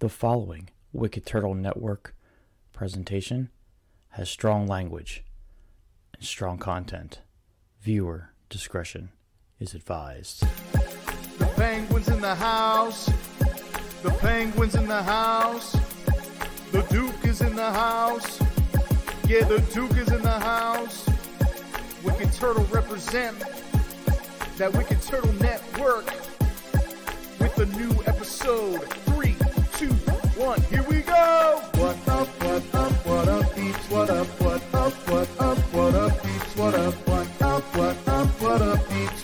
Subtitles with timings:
[0.00, 2.14] The following Wicked Turtle Network
[2.72, 3.50] presentation
[4.10, 5.24] has strong language
[6.14, 7.22] and strong content.
[7.80, 9.08] Viewer discretion
[9.58, 10.46] is advised.
[11.40, 13.10] The penguins in the house.
[14.04, 15.76] The penguins in the house.
[16.70, 18.40] The Duke is in the house.
[19.26, 21.08] Yeah, the Duke is in the house.
[22.04, 23.36] Wicked Turtle represent
[24.58, 26.06] that Wicked Turtle Network
[27.40, 29.07] with a new episode.
[30.48, 31.60] Three, two, one, here we go.
[31.74, 33.90] What up, what up, what up, what up, peeps?
[33.90, 36.56] What up, what up, what up, what up, what up, what up, peeps?
[36.56, 38.40] What up, what up, what up,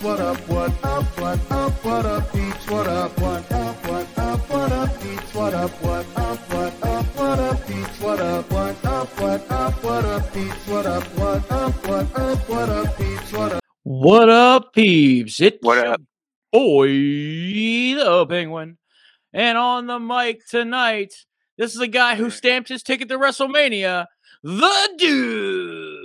[0.01, 2.65] what up, what up, what up, peeps?
[2.67, 5.33] What up, what up, what up, what up, what up, what up, peeps?
[5.33, 8.01] What up, what up, what up, what up, what up, what up, peeps?
[8.01, 9.49] What up, what up, what up, what up, what up, what up, peeps?
[9.49, 10.67] What up, what up, what up, what up, what up, what up, peeps?
[10.67, 13.33] What up, what up, what up, what up, what up, what up, peeps?
[13.33, 13.61] What up?
[13.83, 15.41] What up, what up, peeps?
[15.41, 16.01] It's What your up?
[16.51, 18.77] boy, the Penguin.
[19.35, 21.13] And on the mic tonight,
[21.57, 24.05] this is a guy who stamped his ticket to WrestleMania,
[24.41, 25.99] the Duke.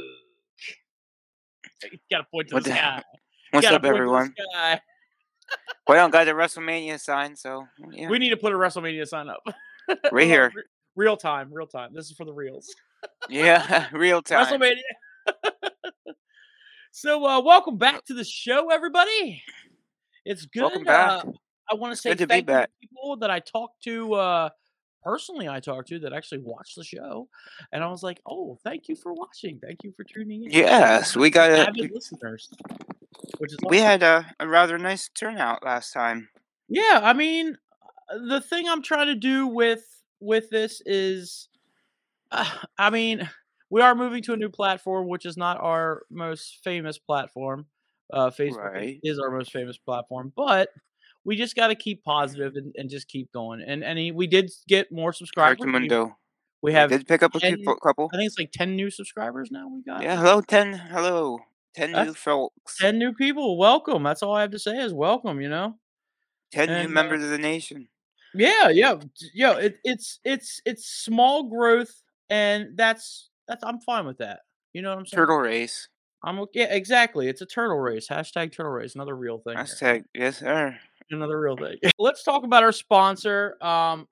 [1.93, 3.03] You gotta point to What the the- sky.
[3.53, 4.35] What's up, point to the everyone?
[4.53, 4.81] sky.
[5.89, 8.09] We don't got the WrestleMania sign, so yeah.
[8.09, 9.43] We need to put a WrestleMania sign up.
[10.13, 10.53] Right here.
[10.97, 11.91] Real time, real time.
[11.95, 12.73] This is for the reals.
[13.29, 14.45] yeah, real time.
[14.47, 14.75] WrestleMania.
[16.91, 19.43] so, uh, welcome back to the show, everybody.
[20.25, 20.63] It's good.
[20.63, 21.25] Welcome back.
[21.25, 21.31] Uh,
[21.71, 24.51] I want to say to thank you to people that I talked to, uh,
[25.03, 27.29] personally, I talked to that actually watched the show.
[27.73, 29.59] And I was like, oh, thank you for watching.
[29.63, 30.51] Thank you for tuning in.
[30.51, 32.51] Yes, we got a Avid listeners,
[33.39, 33.87] which is we awesome.
[33.87, 36.29] had a, a rather nice turnout last time.
[36.69, 37.57] Yeah, I mean,
[38.13, 39.85] uh, the thing I'm trying to do with
[40.21, 41.49] with this is,
[42.31, 42.49] uh,
[42.79, 43.29] I mean,
[43.71, 47.67] we are moving to a new platform, which is not our most famous platform.
[48.13, 49.01] Uh, Facebook Right.
[49.05, 50.69] is our most famous platform, but
[51.25, 53.63] we just got to keep positive and, and just keep going.
[53.67, 55.59] And and we did get more subscribers.
[55.61, 56.17] We- Archimundo.
[56.63, 58.11] We We have, did pick up a 10 couple.
[58.13, 59.67] I think it's like ten new subscribers now.
[59.69, 60.75] We got Yeah, hello, ten.
[60.75, 61.39] Hello,
[61.75, 62.77] ten new folks.
[62.77, 63.57] ten new people.
[63.57, 64.03] Welcome.
[64.03, 65.41] That's all I have to say is welcome.
[65.41, 65.79] You know.
[66.53, 67.89] Ten and, uh, new members of the nation.
[68.35, 68.97] Yeah, yeah,
[69.35, 69.57] yeah.
[69.57, 74.41] It, it's it's it's small growth, and that's that's I'm fine with that.
[74.75, 75.19] You know what I'm saying?
[75.19, 75.89] Turtle race.
[76.23, 76.61] I'm okay.
[76.61, 77.29] Yeah, exactly.
[77.29, 78.09] It's a turtle race.
[78.09, 78.95] Hashtag turtle race.
[78.95, 79.57] Another real thing.
[79.57, 79.65] here.
[79.65, 80.79] Hashtag yes, sir.
[81.11, 81.77] Another real thing.
[81.99, 83.57] Let's talk about our sponsor.
[83.63, 84.07] Um,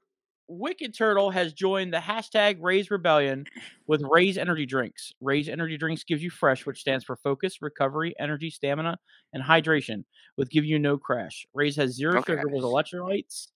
[0.51, 3.45] Wicked Turtle has joined the hashtag Raze Rebellion
[3.87, 5.13] with Raze Energy Drinks.
[5.21, 8.99] Raze Energy Drinks gives you fresh, which stands for focus, recovery, energy, stamina,
[9.35, 10.05] and hydration,
[10.39, 11.47] with give you no crash.
[11.53, 12.33] Raze has zero Okay.
[12.33, 13.49] sugar with electrolytes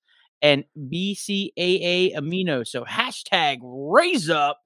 [0.43, 2.67] and BCAA amino.
[2.67, 4.59] So hashtag Raze Up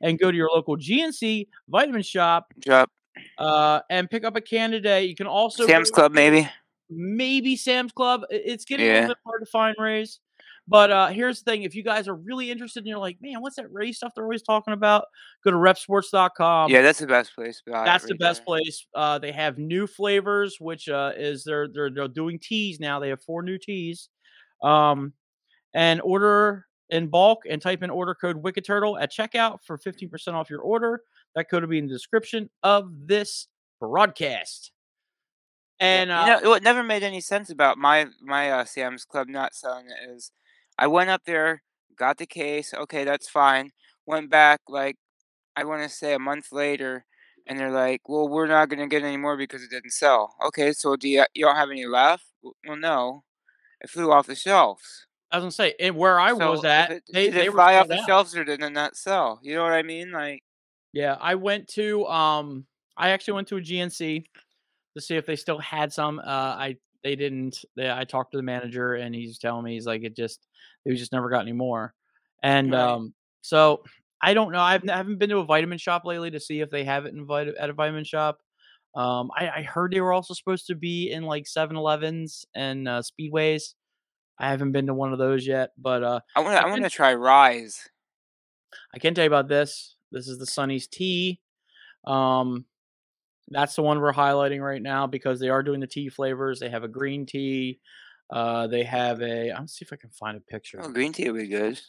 [0.00, 2.90] and go to your local GNC vitamin shop Drop
[3.36, 5.04] uh, and pick up a can today.
[5.04, 6.48] You can also Sam's Club, maybe.
[6.90, 8.22] Maybe Sam's Club.
[8.30, 10.20] It's getting a little bit hard to find Raze.
[10.66, 13.40] But uh, here's the thing: if you guys are really interested and you're like, man,
[13.40, 15.06] what's that Ray stuff they're always talking about?
[15.42, 16.70] Go to reppsports.com.
[16.70, 17.62] yeah, that's the best place.
[17.64, 18.44] to buy it that's the best there.
[18.44, 18.86] place.
[18.94, 23.00] Uh, they have new flavors, which uh, is they're, they're they're doing teas now.
[23.00, 24.10] They have four new teas.
[24.62, 25.14] Um,
[25.74, 30.34] and order in bulk and type in order code Wicked Turtle at checkout for 15%
[30.34, 31.02] off your order.
[31.34, 33.48] That code will be in the description of this
[33.80, 34.72] broadcast.
[35.80, 39.28] And uh, you know, what never made any sense about my my uh, Sam's Club
[39.28, 40.32] not selling it is,
[40.78, 41.62] I went up there,
[41.96, 42.74] got the case.
[42.74, 43.70] Okay, that's fine.
[44.06, 44.96] Went back like,
[45.56, 47.04] I want to say a month later,
[47.46, 50.72] and they're like, "Well, we're not gonna get any more because it didn't sell." Okay,
[50.72, 52.24] so do you you don't have any left?
[52.42, 53.24] Well, no,
[53.80, 55.06] it flew off the shelves.
[55.30, 57.52] I was gonna say, and where I So was at, it, they, did they it
[57.52, 58.06] fly off the out.
[58.06, 59.40] shelves or did it not sell?
[59.42, 60.10] You know what I mean?
[60.10, 60.42] Like,
[60.92, 64.24] Yeah, I went to um I actually went to a GNC
[64.98, 66.18] to see if they still had some.
[66.18, 67.64] Uh I they didn't.
[67.76, 70.46] They, I talked to the manager and he's telling me he's like it just
[70.84, 71.94] they just never got any more.
[72.42, 72.80] And Right.
[72.80, 73.82] um so
[74.20, 74.60] I don't know.
[74.60, 77.14] I've, I haven't been to a vitamin shop lately to see if they have it
[77.14, 78.40] in vit- at a vitamin shop.
[78.96, 83.02] Um, I, I heard they were also supposed to be in like 7-Elevens and uh,
[83.02, 83.74] Speedways.
[84.40, 86.82] I haven't been to one of those yet, but uh, I want to I want
[86.82, 87.88] to try Rise.
[88.92, 89.94] I can tell you about this.
[90.10, 91.40] This is the Sunny's tea.
[92.06, 92.64] Um,
[93.50, 96.60] that's the one we're highlighting right now because they are doing the tea flavors.
[96.60, 97.80] They have a green tea.
[98.30, 99.50] Uh, they have a.
[99.50, 100.80] I'll see if I can find a picture.
[100.82, 101.80] Oh, green tea would be good.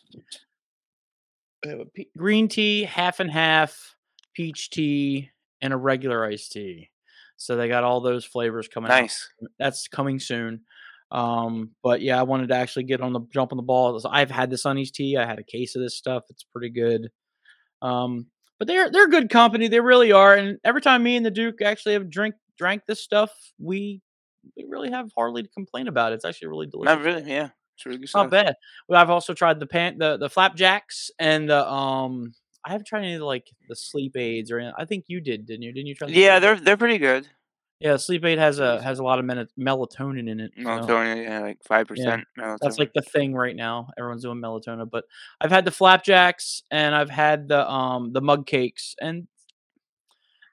[1.64, 3.96] They have a pe- green tea, half and half,
[4.34, 6.90] peach tea, and a regular iced tea.
[7.36, 9.30] So they got all those flavors coming out Nice.
[9.58, 10.62] that's coming soon.
[11.12, 14.00] Um, but yeah, I wanted to actually get on the jump on the ball.
[14.10, 15.18] I've had the Sunny's tea.
[15.18, 16.24] I had a case of this stuff.
[16.30, 17.10] It's pretty good.
[17.82, 18.28] Um,
[18.60, 19.68] but they're they're good company.
[19.68, 20.36] They really are.
[20.36, 24.02] And every time me and the Duke actually have drink drank this stuff, we
[24.56, 26.12] we really have hardly to complain about.
[26.12, 26.16] It.
[26.16, 26.96] It's actually really delicious.
[26.96, 27.32] Not really.
[27.32, 27.50] Yeah.
[27.76, 28.56] It's really good Not bad.
[28.88, 32.34] Well, I've also tried the pan the the flapjacks and the um.
[32.66, 35.22] I haven't tried any of the, like the sleep aids or any, I think you
[35.22, 35.72] did, didn't you?
[35.72, 36.08] Didn't you try?
[36.10, 37.26] The Yeah, they're they're pretty good.
[37.80, 40.52] Yeah, sleep aid has a has a lot of mel- melatonin in it.
[40.58, 42.58] so- Melatonin, yeah, like five Yeah, percent melatonin.
[42.62, 43.90] That's like the thing right now.
[43.98, 45.06] Everyone's doing melatonin, but
[45.40, 49.28] I've had the flapjacks and I've had the um the mug cakes and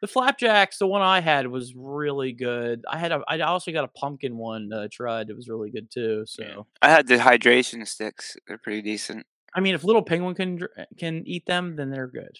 [0.00, 0.78] the flapjacks.
[0.78, 2.84] The one I had was really good.
[2.88, 5.28] I had a I also got a pumpkin one that I tried.
[5.28, 6.23] It was really good too.
[6.26, 6.62] So Yeah.
[6.81, 8.37] I had the hydration sticks.
[8.46, 9.26] They're pretty decent.
[9.56, 10.61] I mean, if little penguin can
[10.99, 12.38] can eat them, then they're good.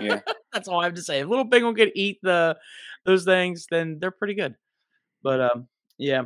[0.00, 0.20] Yeah.
[0.52, 1.20] That's all I have to say.
[1.20, 2.56] If little penguin can eat the
[3.04, 4.56] those things, then they're pretty good.
[5.22, 5.68] But um,
[5.98, 6.24] yeah.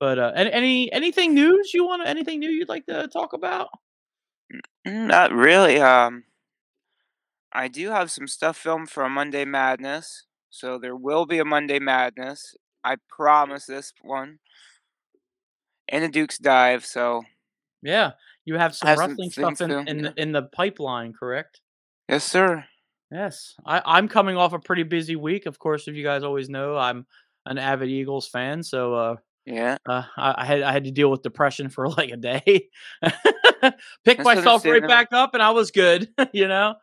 [0.00, 2.06] But uh, any any anything news you want?
[2.06, 3.68] Anything new you'd like to talk about?
[4.84, 5.80] Not really.
[5.80, 6.24] Um,
[7.52, 11.44] I do have some stuff filmed for a Monday Madness, so there will be a
[11.46, 12.54] Monday Madness.
[12.84, 14.40] I promise this one.
[15.88, 17.22] And a Duke's Dive, so
[17.82, 18.12] Yeah,
[18.44, 21.60] you have some wrestling stuff in in, in the pipeline, correct?
[22.08, 22.64] yes, sir.
[23.10, 25.44] Yes, I, I'm coming off a pretty busy week.
[25.46, 27.06] Of course, if you guys always know, I'm
[27.44, 29.76] an avid Eagles fan, so uh, Yeah.
[29.86, 32.42] uh, I, I had I had to deal with depression for like a day.
[33.02, 36.74] Picked That's myself right back up, and I was good, you know.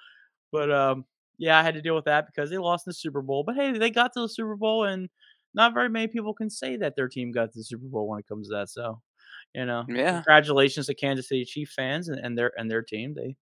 [0.51, 1.05] But um,
[1.37, 3.43] yeah, I had to deal with that because they lost in the Super Bowl.
[3.43, 5.09] But hey, they got to the Super Bowl, and
[5.53, 8.19] not very many people can say that their team got to the Super Bowl when
[8.19, 8.69] it comes to that.
[8.69, 9.01] So,
[9.53, 10.13] you know, Yeah.
[10.21, 13.13] congratulations to Kansas City Chief fans and, and their and their team.
[13.15, 13.35] They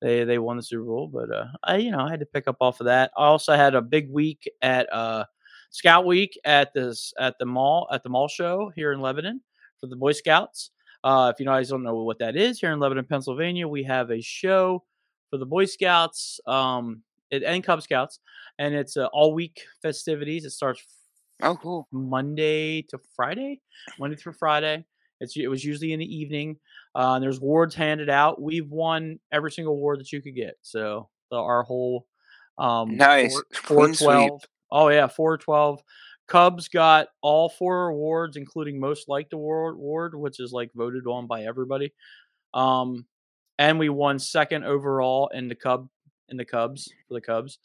[0.00, 2.46] they they won the Super Bowl, but uh, I you know I had to pick
[2.48, 3.10] up off of that.
[3.16, 5.24] I also had a big week at uh,
[5.70, 9.40] Scout Week at this at the mall at the mall show here in Lebanon
[9.80, 10.70] for the Boy Scouts.
[11.04, 14.10] Uh, if you guys don't know what that is, here in Lebanon, Pennsylvania, we have
[14.10, 14.82] a show
[15.30, 18.18] for the Boy Scouts um, and Cub Scouts,
[18.58, 20.44] and it's uh, all week festivities.
[20.44, 20.84] It starts
[21.42, 21.86] Oh, cool.
[21.92, 23.60] Monday to Friday,
[24.00, 24.84] Monday through Friday.
[25.20, 26.58] It's it was usually in the evening.
[26.94, 28.40] Uh, and there's awards handed out.
[28.40, 30.56] We've won every single award that you could get.
[30.62, 32.06] So the, our whole
[32.58, 33.34] um, Nice.
[33.34, 34.42] four, 412.
[34.70, 35.82] Oh yeah, four twelve.
[36.26, 41.26] Cubs got all four awards, including most liked award, award, which is like voted on
[41.26, 41.94] by everybody.
[42.52, 43.06] Um,
[43.58, 45.88] and we won second overall in the Cub
[46.28, 47.58] in the Cubs for the Cubs.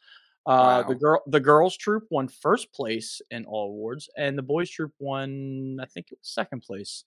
[0.45, 4.69] Uh, the girl the girls troop won first place in all awards, and the boys
[4.69, 7.03] troop won I think it was second place.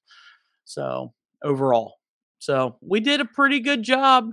[0.64, 1.12] So
[1.43, 1.94] overall,
[2.38, 4.31] so we did a pretty good job.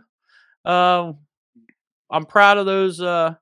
[0.65, 1.13] Uh,
[2.11, 3.35] I'm proud of those uh,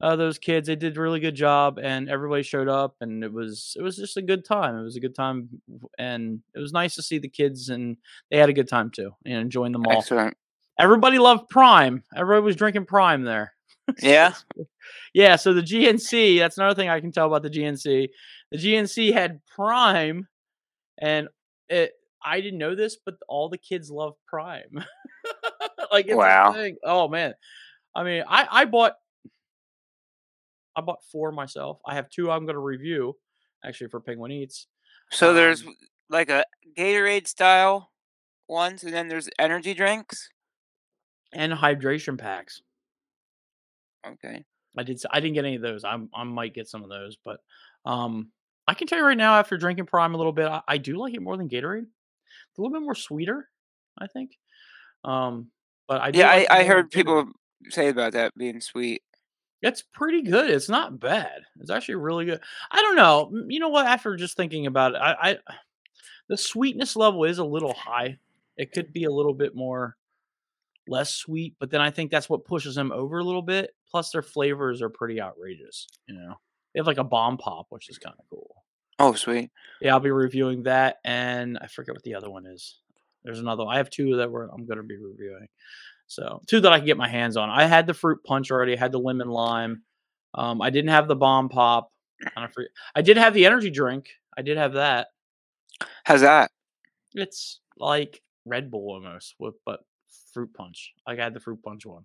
[0.00, 0.68] uh, those kids.
[0.68, 3.96] They did a really good job, and everybody showed up, and it was it was
[3.96, 4.76] just a good time.
[4.76, 5.48] It was a good time,
[5.98, 7.96] and it was nice to see the kids, and
[8.30, 9.98] they had a good time too, and enjoying the mall.
[9.98, 10.36] Excellent.
[10.78, 12.02] Everybody loved Prime.
[12.14, 13.52] Everybody was drinking Prime there.
[14.02, 14.32] Yeah.
[15.14, 18.08] Yeah, so the GNC, that's another thing I can tell about the GNC.
[18.50, 20.26] The GNC had Prime
[21.00, 21.28] and
[21.68, 21.92] it
[22.24, 24.84] I didn't know this, but all the kids love Prime.
[25.92, 26.52] like Wow.
[26.52, 26.76] thing.
[26.84, 27.34] Oh man.
[27.94, 28.94] I mean, I I bought
[30.74, 31.80] I bought four myself.
[31.86, 33.16] I have two I'm going to review
[33.64, 34.66] actually for Penguin Eats.
[35.10, 35.74] So there's Um,
[36.10, 36.44] like a
[36.76, 37.90] Gatorade style
[38.48, 40.28] ones, and then there's energy drinks.
[41.32, 42.60] and hydration packs.
[44.06, 44.44] Okay.
[44.78, 45.00] I did.
[45.10, 45.84] I didn't get any of those.
[45.84, 46.10] I'm.
[46.14, 47.38] I might get some of those, but
[47.84, 48.30] um,
[48.68, 50.96] I can tell you right now, after drinking Prime a little bit, I, I do
[50.98, 51.86] like it more than Gatorade.
[52.56, 53.48] A little bit more sweeter,
[53.98, 54.32] I think.
[55.04, 55.50] Um,
[55.88, 57.30] but I do Yeah, like I, I heard people
[57.68, 59.02] say about that being sweet.
[59.62, 60.50] It's pretty good.
[60.50, 61.42] It's not bad.
[61.60, 62.40] It's actually really good.
[62.70, 63.30] I don't know.
[63.48, 63.86] You know what?
[63.86, 65.38] After just thinking about it, I, I
[66.28, 68.18] the sweetness level is a little high.
[68.56, 69.96] It could be a little bit more
[70.88, 73.70] less sweet, but then I think that's what pushes them over a little bit.
[73.90, 75.86] Plus, their flavors are pretty outrageous.
[76.06, 76.34] You know,
[76.72, 78.64] they have like a bomb pop, which is kind of cool.
[78.98, 79.50] Oh, sweet.
[79.80, 82.78] Yeah, I'll be reviewing that, and I forget what the other one is.
[83.24, 83.64] There's another.
[83.66, 85.48] I have two that we're I'm going to be reviewing.
[86.06, 87.50] So two that I can get my hands on.
[87.50, 88.76] I had the fruit punch already.
[88.76, 89.82] I had the lemon lime.
[90.34, 91.90] Um, I didn't have the bomb pop.
[92.36, 92.46] I,
[92.94, 94.08] I did have the energy drink.
[94.38, 95.08] I did have that.
[96.04, 96.50] How's that?
[97.14, 99.80] It's like Red Bull almost, with but
[100.32, 100.94] fruit punch.
[101.06, 102.04] Like I had the fruit punch one.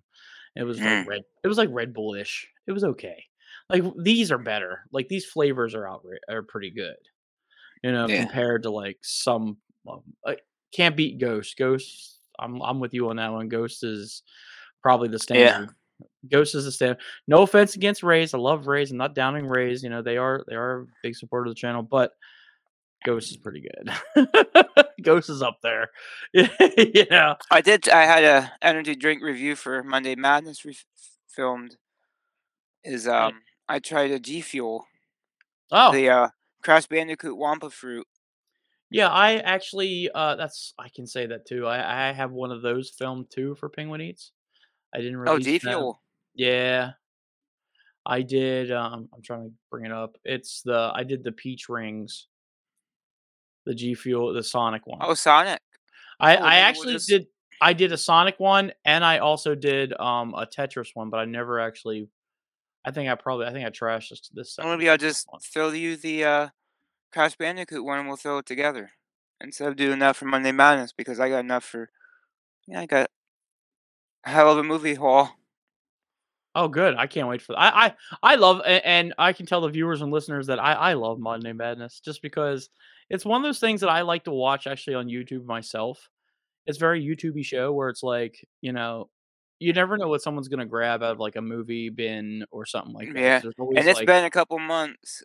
[0.56, 1.06] It was like Mm.
[1.06, 1.20] red.
[1.44, 2.48] It was like Red Bull ish.
[2.66, 3.24] It was okay.
[3.70, 4.80] Like these are better.
[4.92, 6.96] Like these flavors are out are pretty good.
[7.82, 8.24] You know, Yeah.
[8.24, 9.56] compared to like some
[9.90, 10.36] um, I
[10.74, 11.56] can't beat Ghost.
[11.58, 12.20] Ghost.
[12.38, 13.48] I'm I'm with you on that one.
[13.48, 14.22] Ghost is
[14.82, 15.48] probably the Yeah.
[15.52, 15.74] standard.
[16.30, 16.98] Ghost is the standard.
[17.28, 18.34] No offense against Raze.
[18.34, 18.90] I love Raze.
[18.90, 19.82] I'm not downing Raze.
[19.82, 22.12] You know they are they are a big supporter of the channel, but
[23.04, 24.26] Ghost is pretty good.
[25.02, 25.88] Ghost is up there.
[26.32, 27.34] you know.
[27.50, 27.88] I did.
[27.88, 30.76] I had a energy drink review for Monday Madness re-
[31.28, 31.76] filmed.
[32.84, 33.34] Is um,
[33.72, 34.86] I tried a G Fuel,
[35.70, 36.28] Oh, the uh,
[36.62, 38.06] Crash Bandicoot Wumpa Fruit.
[38.90, 41.66] Yeah, I actually, uh, that's I can say that too.
[41.66, 44.32] I I have one of those filmed too for Penguin Eats.
[44.94, 45.68] I didn't really Oh, release G.
[45.68, 46.02] Fuel.
[46.34, 46.90] Yeah.
[48.04, 50.16] I did, um, I'm trying to bring it up.
[50.24, 52.26] It's the I did the peach rings.
[53.64, 54.98] The G Fuel, the Sonic one.
[55.00, 55.60] Oh, Sonic.
[56.20, 57.26] I cool, I actually just- did
[57.62, 61.24] I did a Sonic one and I also did um a Tetris one, but I
[61.24, 62.08] never actually
[62.84, 65.40] I think I probably I think I trashed this this second Maybe I'll just one.
[65.40, 66.48] throw you the uh,
[67.12, 68.90] Crash Bandicoot one and we'll throw it together.
[69.40, 71.90] Instead of doing that for Monday Madness because I got enough for
[72.66, 73.10] yeah, I got
[74.24, 75.36] a hell of a movie haul.
[76.54, 76.96] Oh, good.
[76.96, 77.60] I can't wait for that.
[77.60, 80.92] I I I love and I can tell the viewers and listeners that I I
[80.94, 82.68] love Monday Madness just because
[83.08, 86.08] it's one of those things that I like to watch actually on YouTube myself.
[86.66, 89.08] It's very YouTubey show where it's like, you know,
[89.62, 92.92] you never know what someone's gonna grab out of like a movie bin or something
[92.92, 93.20] like that.
[93.20, 93.40] Yeah,
[93.76, 95.22] And it's like been a couple months.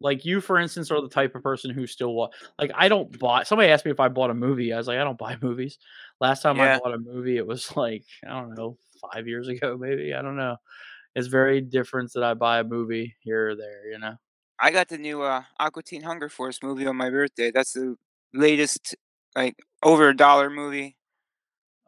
[0.00, 2.28] like you for instance are the type of person who still wa-
[2.58, 4.72] like I don't buy somebody asked me if I bought a movie.
[4.72, 5.78] I was like, I don't buy movies.
[6.20, 6.76] Last time Yeah.
[6.76, 8.76] I bought a movie, it was like, I don't know,
[9.12, 10.12] five years ago, maybe.
[10.14, 10.56] I don't know.
[11.14, 14.14] It's very different that I buy a movie here or there, you know.
[14.58, 17.50] I got the new uh, Aqua Teen Hunger Force movie on my birthday.
[17.52, 17.96] That's the
[18.32, 18.96] latest,
[19.36, 20.96] like over a dollar movie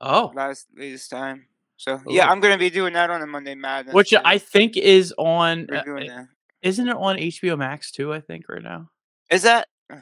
[0.01, 1.47] Oh, last this time.
[1.77, 3.95] So yeah, I'm gonna be doing that on a Monday Madness.
[3.95, 4.19] which too.
[4.25, 5.69] I think is on.
[5.71, 6.29] uh, uh, that.
[6.63, 8.13] isn't it on HBO Max too?
[8.13, 8.91] I think right now.
[9.31, 9.69] Is that?
[9.91, 9.97] I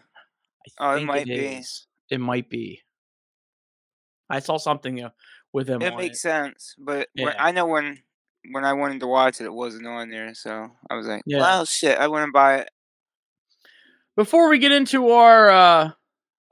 [0.79, 1.47] Oh, it might be.
[1.47, 1.87] is.
[2.11, 2.83] It might be.
[4.29, 5.11] I saw something uh,
[5.53, 6.21] with him It makes it.
[6.21, 8.03] sense, but when, I know when
[8.51, 10.35] when I wanted to watch it, it wasn't on there.
[10.35, 11.39] So I was like, Yeah.
[11.39, 12.71] well, shit, I wouldn't buy it.
[14.17, 15.91] Before we get into our uh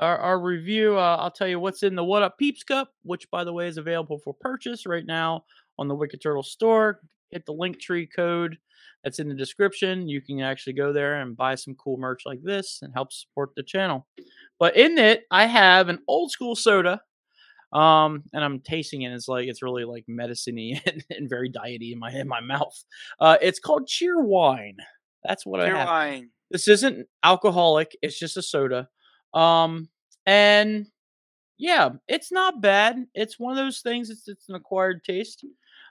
[0.03, 3.31] our, our review, uh, I'll tell you what's in the What Up Peeps Cup, which
[3.31, 5.45] by the way is available for purchase right now
[5.79, 7.01] on the Wicked Turtle store.
[7.31, 8.59] Hit the link tree code
[9.05, 10.09] that's in the description.
[10.09, 13.51] You can actually go there and buy some cool merch like this and help support
[13.57, 14.07] the channel.
[14.59, 17.01] But in it, I have an old school soda.
[17.73, 19.13] Um, and I'm tasting it.
[19.13, 22.75] It's like it's really like medicine-y and, and very diety in my in my mouth.
[23.19, 24.77] Uh, it's called Cheerwine.
[25.25, 25.89] That's what Pure I have.
[25.89, 26.31] wine.
[26.51, 27.97] This isn't alcoholic.
[28.03, 28.89] It's just a soda.
[29.33, 29.89] Um,
[30.27, 30.87] and
[31.59, 33.07] yeah, it's not bad.
[33.15, 34.11] It's one of those things.
[34.11, 35.45] It's it's an acquired taste.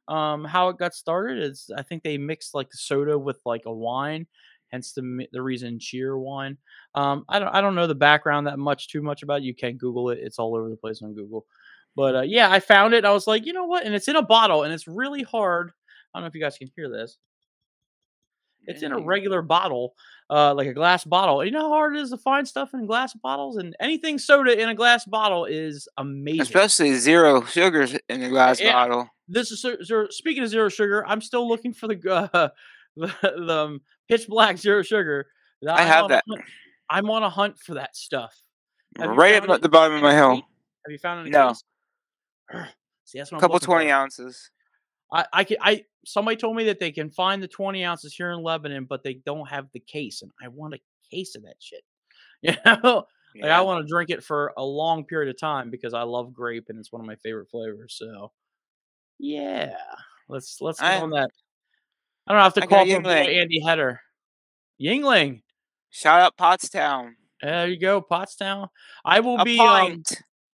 [0.08, 3.74] Um, how it got started is I think they mixed like soda with like a
[3.74, 4.28] wine,
[4.70, 6.58] hence the the reason cheer wine.
[6.96, 9.42] Um, I don't I don't know the background that much too much about.
[9.42, 9.46] it.
[9.46, 10.20] You can Google it.
[10.22, 11.46] It's all over the place on Google.
[11.96, 13.06] But uh, yeah, I found it.
[13.06, 13.86] I was like, you know what?
[13.86, 15.72] And it's in a bottle, and it's really hard.
[16.14, 17.18] I don't know if you guys can hear this.
[18.66, 19.96] It's in a regular bottle,
[20.32, 21.44] uh, like a glass bottle.
[21.46, 24.60] You know how hard it is to find stuff in glass bottles, and anything soda
[24.60, 26.42] in a glass bottle is amazing.
[26.42, 28.74] Especially zero sugars in a glass Yeah.
[28.74, 29.10] bottle.
[29.28, 31.06] this is zero, speaking of zero sugar.
[31.08, 32.50] I'm still looking for the uh,
[32.96, 35.28] the, the um, pitch black zero sugar.
[35.68, 36.24] I I'm have that.
[36.30, 36.42] hunt-
[36.90, 38.34] I'm on a hunt for that stuff.
[38.98, 40.36] Have Right found up it at the bottom of my a hill.
[40.36, 41.30] Have you found any?
[41.30, 41.54] No.
[43.06, 43.76] See, that's what I'm couple looking for.
[43.78, 44.50] 20 ounces.
[45.12, 48.32] I, I can I somebody told me that they can find the 20 ounces here
[48.32, 50.80] in Lebanon, but they don't have the case, and I want a
[51.12, 51.84] case of that shit.
[52.44, 53.06] You know,
[53.40, 56.34] like I want to drink it for a long period of time because I love
[56.34, 57.96] grape and it's one of my favorite flavors.
[57.98, 58.34] So,
[59.20, 59.76] yeah,
[60.28, 61.30] let's let's get I- on that.
[62.28, 64.02] I don't know, I have to I call for boy Andy Header.
[64.82, 65.44] Yuengling,
[65.92, 67.12] Shout out Pottstown.
[67.42, 68.70] there you go, Pottstown.
[69.06, 69.60] I will A be.
[69.60, 70.04] Um,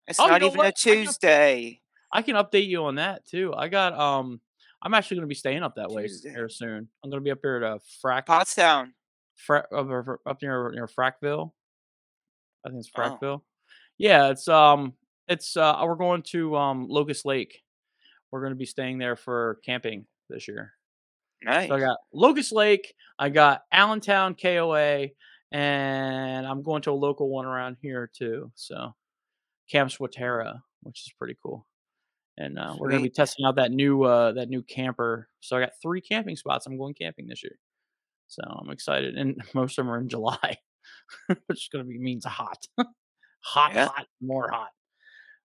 [0.07, 0.65] it's oh, not even what?
[0.65, 1.81] a I Tuesday.
[2.11, 3.53] I can update you on that too.
[3.55, 4.41] I got um.
[4.81, 6.29] I'm actually going to be staying up that way Tuesday.
[6.29, 6.87] here soon.
[7.03, 8.91] I'm going to be up here at uh, Frack Pottstown.
[9.35, 11.51] Fra- up, up- near near Frackville.
[12.65, 12.99] I think it's Oh.
[13.01, 13.41] Frackville.
[13.97, 14.93] Yeah, it's um,
[15.27, 17.61] it's uh, we're going to um Locust Lake.
[18.31, 20.73] We're going to be staying there for camping this year.
[21.43, 21.69] Nice.
[21.69, 25.07] So I got Locust Lake, I got Allentown KOA,
[25.51, 28.51] and I'm going to a local one around here too.
[28.55, 28.95] So
[29.71, 31.65] Camp Swatara, which is pretty cool.
[32.37, 35.27] And uh, we're gonna be testing out that new uh that new camper.
[35.39, 36.65] So I got three camping spots.
[36.67, 37.57] I'm going camping this year.
[38.27, 39.15] So I'm excited.
[39.15, 40.57] And most of them are in July,
[41.27, 42.65] which is gonna be means hot.
[43.39, 43.87] hot, Yeah.
[43.87, 44.69] hot, more hot.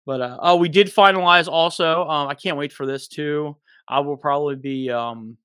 [0.05, 2.07] But uh oh we did finalize also.
[2.07, 3.55] Um I can't wait for this too.
[3.87, 5.37] I will probably be um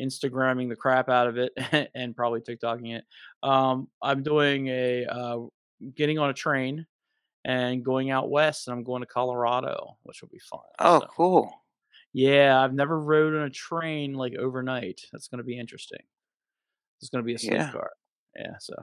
[0.00, 1.52] Instagramming the crap out of it
[1.94, 3.04] and probably TikToking it.
[3.42, 5.38] Um, I'm doing a uh,
[5.94, 6.86] getting on a train
[7.48, 10.58] and going out west, and I'm going to Colorado, which will be fun.
[10.80, 11.52] Oh, So, cool.
[12.12, 15.00] yeah, I've never rode on a train like overnight.
[15.12, 16.00] That's going to be interesting.
[17.00, 17.70] It's going to be a sleep Yeah.
[17.70, 17.90] car.
[18.34, 18.74] Yeah, so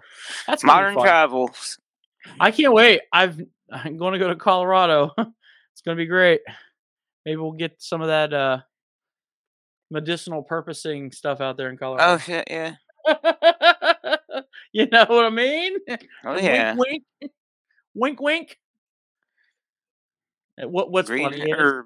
[0.48, 1.78] that's Modern travels.
[2.40, 3.02] I can't wait.
[3.12, 3.38] I've
[3.72, 5.12] I'm going to go to Colorado.
[5.18, 6.40] it's going to be great.
[7.26, 8.60] Maybe we'll get some of that uh
[9.92, 12.14] medicinal purposing stuff out there in Colorado.
[12.14, 12.76] Oh shit, yeah.
[14.72, 15.78] you know what I mean?
[16.26, 16.76] Oh yeah.
[16.78, 17.32] Wink, wink,
[17.96, 18.58] wink, wink.
[20.58, 21.84] What what's Green funny is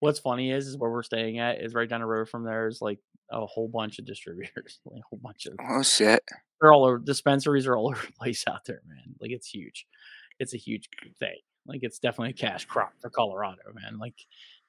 [0.00, 2.66] what's funny is is where we're staying at is right down the road from there
[2.66, 2.98] is like
[3.30, 6.22] a whole bunch of distributors, like a whole bunch of Oh shit.
[6.60, 9.14] they're all over dispensaries are all over the place out there, man.
[9.20, 9.86] Like it's huge.
[10.38, 11.36] It's a huge thing.
[11.66, 13.98] Like it's definitely a cash crop for Colorado, man.
[13.98, 14.14] Like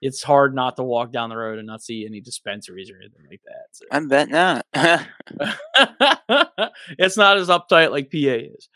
[0.01, 3.25] it's hard not to walk down the road and not see any dispensaries or anything
[3.29, 3.67] like that.
[3.71, 3.85] So.
[3.91, 4.65] I bet not.
[6.97, 8.17] it's not as uptight like PA
[8.55, 8.69] is.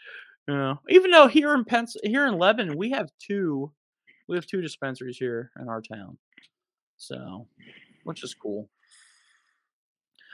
[0.48, 3.72] You know, even though here in Pens here in Lebanon, we have two
[4.28, 6.18] we have two dispensaries here in our town.
[6.98, 7.48] So
[8.04, 8.70] which is cool.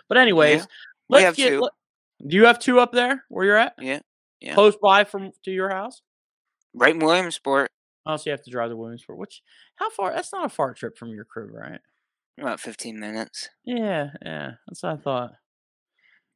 [0.09, 0.67] But anyways, we
[1.09, 1.61] let's have get two.
[1.61, 1.71] let-
[2.27, 3.73] do you have two up there where you're at?
[3.79, 3.99] yeah.
[4.41, 4.55] Yeah.
[4.55, 6.01] Close by from to your house?
[6.73, 7.69] Right in Williamsport.
[8.07, 9.19] Oh, so you have to drive to Williamsport.
[9.19, 9.43] Which
[9.75, 11.79] how far that's not a far trip from your crib, right?
[12.39, 13.49] About fifteen minutes.
[13.63, 14.51] Yeah, yeah.
[14.67, 15.31] That's what I thought.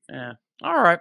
[0.10, 0.34] Yeah.
[0.64, 1.00] All right.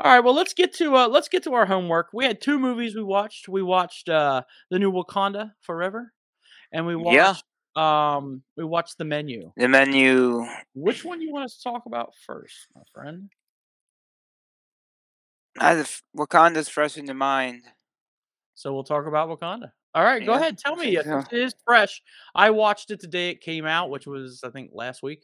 [0.00, 0.20] All right.
[0.24, 2.08] Well, let's get to uh let's get to our homework.
[2.12, 3.48] We had two movies we watched.
[3.48, 6.12] We watched uh the new Wakanda Forever,
[6.72, 7.28] and we Yeah.
[7.28, 7.44] watched
[7.76, 9.52] um we watched the menu.
[9.56, 10.46] The menu.
[10.74, 13.30] Which one do you want us to talk about first, my friend?
[15.60, 17.62] I have Wakanda's fresh in the mind.
[18.56, 19.70] So we'll talk about Wakanda.
[19.94, 20.58] All right, go ahead.
[20.58, 21.18] Tell me if so.
[21.30, 22.02] it is fresh.
[22.34, 25.20] I watched it the day it came out, which was I think last week.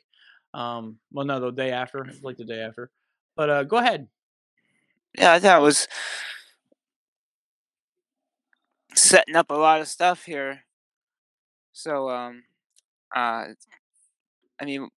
[0.54, 2.90] Um, well, no, the day after, like the day after.
[3.36, 4.06] But uh, go ahead.
[5.18, 5.88] Yeah, it was
[8.94, 10.64] setting up a lot of stuff here.
[11.72, 12.44] So, um,
[13.16, 13.46] uh,
[14.60, 14.88] I mean,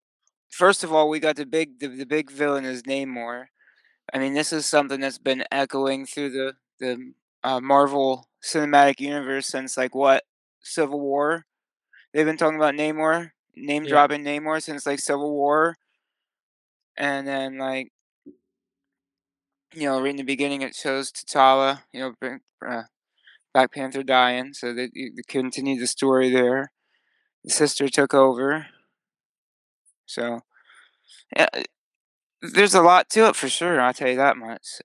[0.51, 3.47] first of all, we got the big the, the big villain is Namor.
[4.13, 9.47] I mean, this is something that's been echoing through the the uh, Marvel Cinematic Universe
[9.47, 10.25] since like what
[10.63, 11.45] Civil War.
[12.13, 13.89] They've been talking about Namor, name Yeah.
[13.91, 15.77] dropping Namor since like Civil War,
[16.97, 17.92] and then like
[19.73, 22.37] you know, right in the beginning, it shows T'Challa, you know,
[22.67, 22.83] uh,
[23.53, 26.71] Black Panther dying, so that you you continue the story there.
[27.45, 28.67] The sister took over,
[30.05, 30.41] so
[31.35, 31.63] yeah, uh,
[32.41, 33.81] there's a lot to it for sure.
[33.81, 34.81] I'll tell you that much.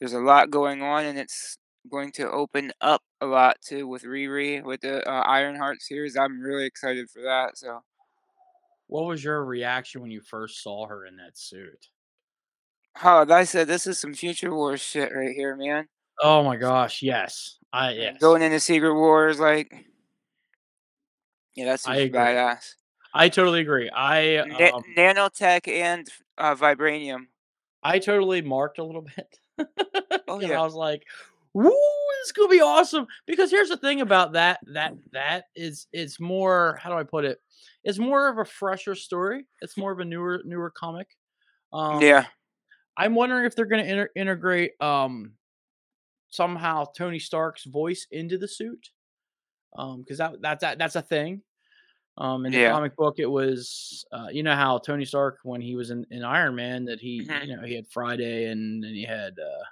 [0.00, 1.58] There's a lot going on, and it's
[1.90, 6.16] going to open up a lot too with Riri with the uh, Ironheart series.
[6.16, 7.58] I'm really excited for that.
[7.58, 7.80] So
[8.86, 11.88] What was your reaction when you first saw her in that suit?
[13.02, 15.88] Oh, I said, this is some Future Wars shit right here, man.
[16.20, 17.58] Oh my gosh, yes.
[17.72, 18.18] I yes.
[18.20, 19.74] Going into Secret Wars, like,
[21.56, 22.18] yeah, that's I agree.
[22.18, 22.74] badass.
[23.12, 23.90] I totally agree.
[23.90, 27.26] I Na- um, nanotech and uh, vibranium.
[27.82, 29.38] I totally marked a little bit.
[30.26, 30.60] Oh, yeah.
[30.60, 31.04] I was like,
[31.52, 31.70] "Woo,
[32.22, 36.78] this gonna be awesome!" Because here's the thing about that that that is it's more
[36.82, 37.40] how do I put it?
[37.84, 39.46] It's more of a fresher story.
[39.60, 41.08] It's more of a newer newer comic.
[41.72, 42.26] Um, yeah,
[42.96, 45.32] I'm wondering if they're gonna integrate um
[46.30, 48.90] somehow Tony Stark's voice into the suit.
[49.76, 51.42] Um, because that that's that, that's a thing.
[52.16, 52.70] Um, in the Yeah.
[52.70, 56.22] comic book, it was uh, you know how Tony Stark when he was in, in
[56.22, 57.46] Iron Man that he Mhm.
[57.46, 59.64] you know he had Friday and then he had uh,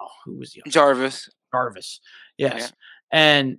[0.00, 1.28] oh who was the Jarvis.
[1.52, 2.00] Jarvis,
[2.38, 2.72] yes,
[3.10, 3.58] and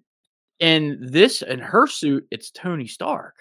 [0.60, 3.36] in this in her suit it's Tony Stark,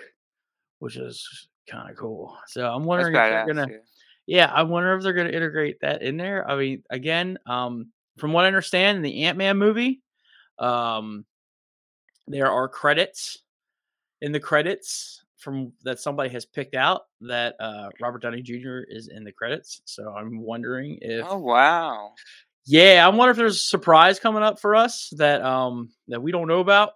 [0.81, 2.37] which is kind of cool.
[2.47, 3.79] So I'm wondering if they're gonna yeah.
[4.27, 6.49] Yeah, I wonder if they're going to integrate that in there.
[6.49, 10.01] I mean, again, um, from what I understand in the Ant Man movie,
[10.59, 11.25] um,
[12.27, 13.39] there are credits
[14.21, 18.81] in the credits from that somebody has picked out that uh, Robert Downey Jr.
[18.89, 19.81] is in the credits.
[19.85, 22.13] So I'm wondering if, Oh wow.
[22.65, 26.31] yeah, I wonder if there's a surprise coming up for us that um that we
[26.31, 26.93] don't know about.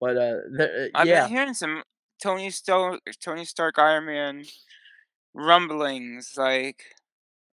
[0.00, 1.82] But uh, the, I've yeah, been hearing some
[2.22, 4.44] Tony Stark, Tony Stark Iron Man
[5.34, 6.82] rumblings, like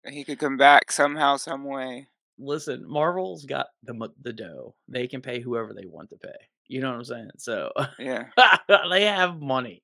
[0.08, 2.08] he could come back somehow, some way.
[2.40, 4.76] listen, Marvel's got the the dough.
[4.88, 6.36] They can pay whoever they want to pay.
[6.68, 7.30] You know what I'm saying?
[7.38, 8.26] So Yeah.
[8.90, 9.84] they have money,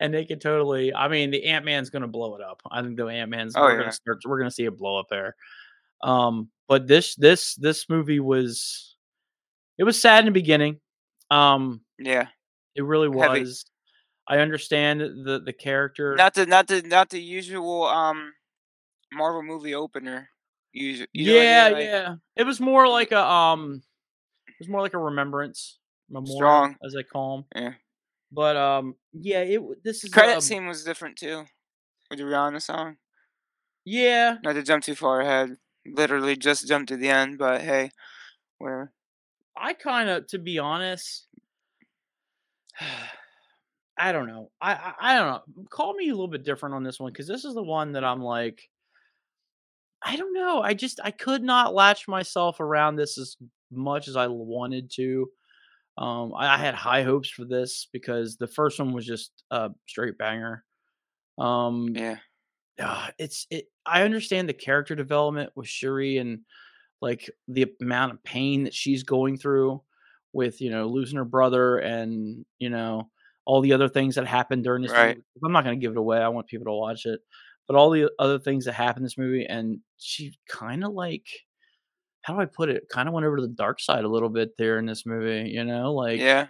[0.00, 0.92] and they can totally.
[0.94, 2.62] I mean, the Ant Man's gonna blow it up.
[2.70, 3.54] I think the Ant Man's.
[3.56, 3.80] Oh, we're yeah.
[3.80, 4.18] gonna start.
[4.24, 5.36] We're gonna see a blow up there.
[6.02, 8.96] Um, but this this this movie was,
[9.78, 10.80] it was sad in the beginning.
[11.30, 12.28] Um, Yeah.
[12.74, 13.40] it really Heavy.
[14.28, 16.14] I understand the the character.
[16.16, 18.32] Not the not the not the usual um
[19.12, 20.30] Marvel movie opener.
[20.72, 21.08] Usually.
[21.12, 22.14] yeah, yeah.
[22.36, 23.82] It was more like a um,
[24.48, 25.78] it was more like a remembrance
[26.10, 26.76] memorial, Strong.
[26.84, 27.62] as they call them.
[27.62, 27.72] Yeah.
[28.30, 31.44] But um, yeah, it this is Credit um, scene was different too.
[32.10, 32.96] With the Rihanna song.
[33.84, 35.56] Yeah, Not to jump too far ahead.
[35.86, 37.90] Literally just jumped to the end, but hey,
[38.58, 38.92] whatever.
[39.56, 41.28] I kind of, to be honest,
[43.98, 44.50] I don't know.
[44.60, 45.64] I, I I don't know.
[45.70, 48.04] Call me a little bit different on this one because this is the one that
[48.04, 48.68] I'm like,
[50.04, 50.60] I don't know.
[50.62, 53.36] I just I could not latch myself around this as
[53.70, 55.28] much as I wanted to.
[55.98, 59.70] Um, I, I had high hopes for this because the first one was just a
[59.88, 60.64] straight banger.
[61.38, 62.18] Um, Yeah.
[62.80, 63.66] uh, it's it.
[63.86, 66.40] I understand the character development with Shuri and
[67.02, 69.82] like the amount of pain that she's going through
[70.32, 73.10] with you know losing her brother and you know
[73.46, 75.16] all the other things that happened during this Right.
[75.16, 75.22] movie.
[75.44, 76.18] I'm not going to give it away.
[76.18, 77.20] I want people to watch it,
[77.68, 81.26] but all the other things that happened in this movie, and she kind of like
[82.22, 82.88] how do I put it?
[82.90, 85.50] Kind of went over to the dark side a little bit there in this movie.
[85.50, 86.48] You know, like Yeah.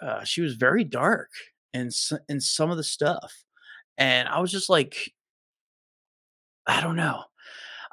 [0.00, 1.30] uh, she was very dark
[1.72, 1.90] in
[2.28, 3.32] in some of the stuff,
[3.98, 5.12] and I was just like,
[6.66, 7.24] I don't know.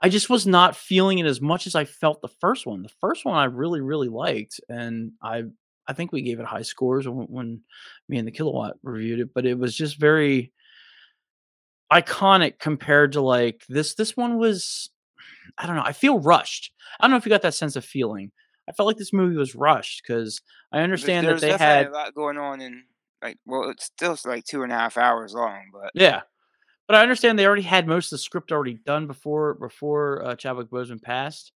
[0.01, 2.83] I just was not feeling it as much as I felt the first one.
[2.83, 5.43] The first one I really really liked, and I
[5.89, 7.61] I think we gave it high scores when, when
[8.07, 9.33] me and the Kilowatt reviewed it.
[9.33, 10.53] But it was just very
[11.91, 13.95] iconic compared to like this.
[13.95, 14.91] This one was
[15.57, 15.83] I don't know.
[15.83, 16.71] I feel rushed.
[16.99, 18.31] I don't know if you got that sense of feeling.
[18.69, 21.91] I felt like this movie was rushed because I There's, understand that they had a
[21.91, 22.83] lot going on in
[23.23, 26.21] like well, it's still like two and a half hours long, but Yeah.
[26.87, 30.35] But I understand they already had most of the script already done before before uh,
[30.35, 31.51] Chadwick Boseman passed.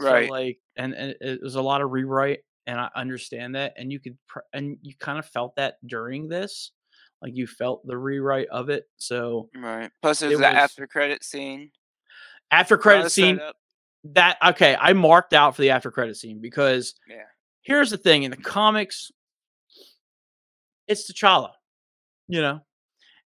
[0.00, 0.30] So right.
[0.30, 3.98] like, and, and it was a lot of rewrite, and I understand that, and you
[4.00, 6.72] could, pr- and you kind of felt that during this,
[7.20, 8.84] like you felt the rewrite of it.
[8.96, 9.90] So Right.
[10.02, 11.70] Plus, there's the after credit scene.
[12.50, 13.40] after credit scene,
[14.04, 17.24] that okay, I marked out for the after credit scene because Yeah.
[17.62, 19.10] here's the thing: in the comics,
[20.88, 21.52] it's T'Challa,
[22.28, 22.60] you know,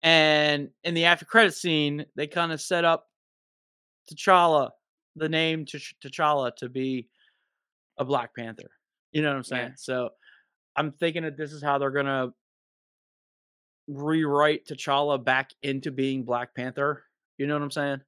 [0.03, 3.07] and in the after credit scene, they kind of set up
[4.13, 4.71] T'Challa,
[5.17, 7.09] the name T'Ch- T'Challa, to be
[7.99, 8.71] a Black Panther.
[9.13, 9.69] You know what I'm saying?
[9.71, 9.75] Yeah.
[9.77, 10.11] So
[10.77, 12.29] I'm thinking that this is how they're gonna
[13.89, 17.05] rewrite T'Challa back into being Black Panther.
[17.39, 18.01] You know what I'm saying?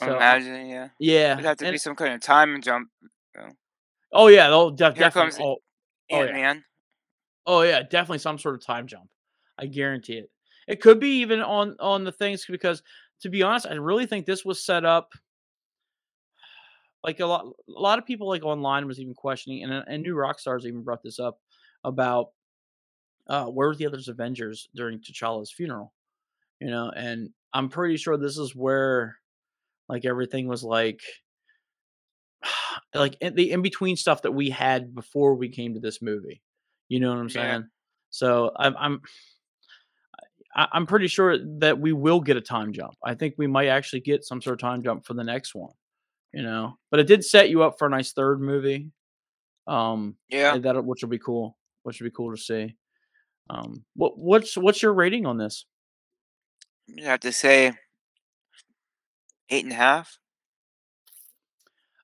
[0.00, 0.88] I'm So I- imagining, yeah.
[0.98, 2.88] yeah, It'd have to and- be some kind of time jump.
[4.12, 5.30] oh yeah, they'll def- definitely.
[5.32, 5.56] comes Oh,
[6.10, 6.32] Oh, yeah.
[6.32, 6.64] Man.
[7.46, 9.08] Oh yeah, definitely some sort of time jump.
[9.58, 10.30] I guarantee it.
[10.66, 12.82] It could be even on on the things because
[13.22, 15.12] to be honest, I really think this was set up
[17.04, 20.14] like a lot a lot of people like online was even questioning and and New
[20.14, 21.38] Rockstars even brought this up
[21.84, 22.28] about
[23.28, 25.94] uh where were the others Avengers during T'Challa's funeral?
[26.60, 29.16] You know, and I'm pretty sure this is where
[29.88, 31.02] like everything was like
[32.94, 36.42] like in the in between stuff that we had before we came to this movie.
[36.88, 37.60] You know what I'm Yeah.
[37.60, 37.68] saying?
[38.10, 39.00] So I'm I'm
[40.54, 42.94] I'm pretty sure that we will get a time jump.
[43.04, 45.72] I think we might actually get some sort of time jump for the next one.
[46.32, 48.90] You know, but it did set you up for a nice third movie.
[49.66, 50.56] Um, Yeah.
[50.58, 51.56] that which will be cool.
[51.82, 52.76] Which would be cool to see.
[53.50, 55.64] Um, what what's what's your rating on this?
[56.86, 57.72] You have to say
[59.50, 60.18] eight and a half.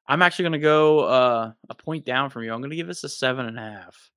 [0.06, 2.52] I'm actually gonna go uh, a point down from you.
[2.52, 4.10] I'm gonna give this a seven and a half.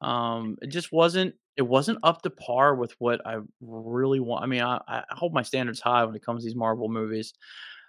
[0.00, 4.44] Um, it just wasn't it wasn't up to par with what I really want.
[4.44, 7.34] I mean, I, I hold my standards high when it comes to these Marvel movies.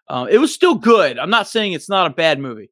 [0.09, 1.17] Um, it was still good.
[1.19, 2.69] I'm not saying it's not a bad movie.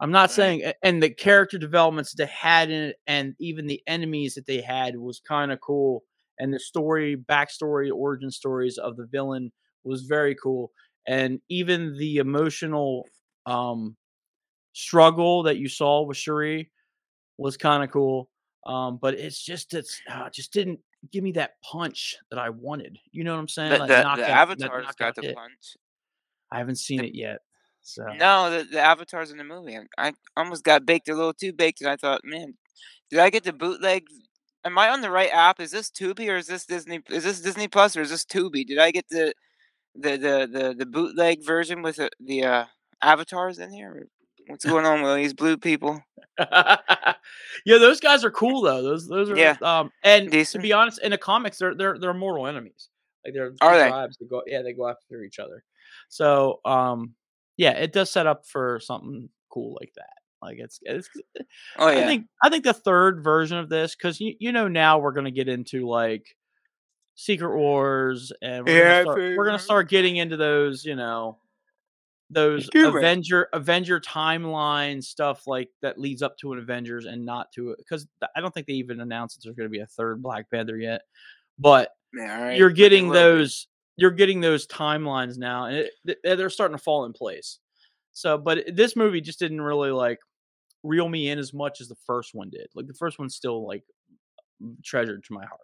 [0.00, 0.30] I'm not Right.
[0.30, 4.46] saying and the character developments that they had in it, and even the enemies that
[4.46, 6.02] they had was kind of cool.
[6.38, 9.52] And the story, backstory, origin stories of the villain
[9.84, 10.72] was very cool.
[11.06, 13.04] And even the emotional
[13.46, 13.96] um
[14.72, 16.70] struggle that you saw with Shuri
[17.38, 18.28] was kind of cool.
[18.66, 20.80] Um, but it's just it's uh, just didn't
[21.12, 22.98] give me that punch that I wanted.
[23.12, 23.70] You know what I'm saying?
[23.72, 25.34] The, That the, the that Avatar's got the hit.
[25.34, 25.76] punch.
[26.52, 27.38] I haven't seen the- it yet.
[27.82, 29.76] So No, the, the Avatar's in the movie.
[29.76, 32.54] I, I almost got baked a little too baked, and I thought, man,
[33.10, 34.04] did I get the bootleg?
[34.64, 35.60] Am I on the right app?
[35.60, 37.00] Is this Tubi or is this Disney?
[37.08, 38.66] Is this Disney Plus or is this Tubi?
[38.66, 39.32] Did I get the
[39.94, 42.64] the the the, the bootleg version with the, the uh,
[43.02, 44.06] avatars in here?
[44.46, 46.02] What's going on with these blue people?
[46.38, 46.76] yeah,
[47.78, 48.82] those guys are cool though.
[48.82, 49.56] Those those are Yeah.
[49.62, 50.60] um and Decent.
[50.62, 52.88] to be honest, in the comics they're they're they're mortal enemies.
[53.24, 53.90] Like they're Are two they?
[53.90, 55.64] that go yeah, they go after each other.
[56.10, 57.14] So um
[57.56, 60.10] yeah, it does set up for something cool like that.
[60.42, 61.08] Like it's it's
[61.78, 64.68] Oh yeah, I think I think the third version of this because you you know
[64.68, 66.36] now we're gonna get into like
[67.16, 71.38] Secret Wars and we're Yeah, gonna start, we're gonna start getting into those you know
[72.30, 72.68] those.
[72.98, 77.78] Avenger Avenger timeline stuff like that leads up to an Avengers and not to it
[77.78, 80.76] because I don't think they even announced that there's gonna be a third Black Panther
[80.78, 81.02] yet,
[81.58, 83.66] but all right, you're getting those
[84.00, 87.58] you're getting those timelines now and it, they're starting to fall in place
[88.12, 90.18] so but this movie just didn't really like
[90.82, 93.66] reel me in as much as the first one did like the first one's still
[93.66, 93.84] like
[94.84, 95.60] treasured to my heart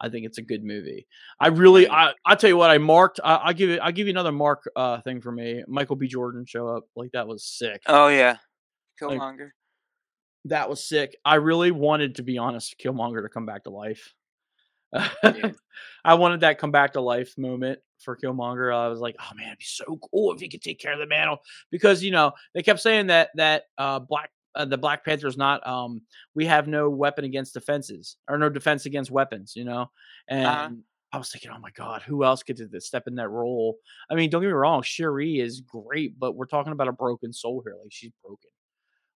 [0.00, 1.06] I think it's a good movie.
[1.38, 3.20] I really, I, I tell you what, I marked.
[3.22, 3.78] I, I'll give it.
[3.78, 5.62] I'll give you another mark uh, thing for me.
[5.68, 6.08] Michael B.
[6.08, 7.80] Jordan show up like that was sick.
[7.86, 8.38] Oh yeah,
[9.00, 9.50] Like- Killmonger.
[10.46, 11.16] That was sick.
[11.24, 14.12] I really wanted, to be honest, Killmonger to come back to life.
[14.94, 15.52] Yeah.
[16.04, 18.74] I wanted that come back to life moment for Killmonger.
[18.74, 20.98] I was like, oh man, it'd be so cool if he could take care of
[20.98, 21.38] the mantle
[21.70, 25.36] because you know they kept saying that that uh, Black uh, the Black Panther is
[25.36, 26.02] not um
[26.34, 29.90] we have no weapon against defenses or no defense against weapons, you know,
[30.28, 30.46] and.
[30.46, 30.70] Uh-huh.
[31.12, 33.78] I was thinking, oh my God, who else could do- step in that role?
[34.10, 37.32] I mean, don't get me wrong, Shuri is great, but we're talking about a broken
[37.32, 37.76] soul here.
[37.80, 38.50] Like she's broken.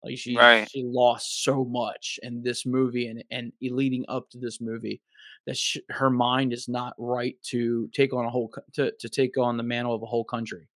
[0.05, 0.69] Like she Right.
[0.69, 5.01] she lost so much in this movie and and leading up to this movie
[5.47, 9.37] that sh- her mind is not right to take on a whole to to take
[9.37, 10.69] on the mantle of a whole country.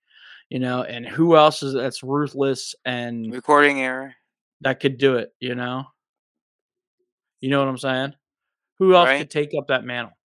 [0.49, 4.15] You know, and who else is that's ruthless and Recording error.
[4.61, 5.85] that could do it, you know?
[7.39, 8.15] You know what I'm saying?
[8.79, 9.19] Who else Right.
[9.19, 10.17] could take up that mantle?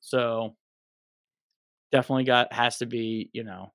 [0.00, 0.56] So
[1.92, 3.72] definitely got has to be, you know,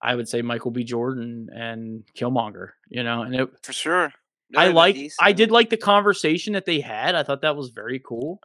[0.00, 0.84] I would say Michael B.
[0.84, 4.12] Jordan and Killmonger, you know, and it For sure.
[4.56, 7.14] I like I did like the conversation that they had.
[7.14, 8.40] I thought that was very cool.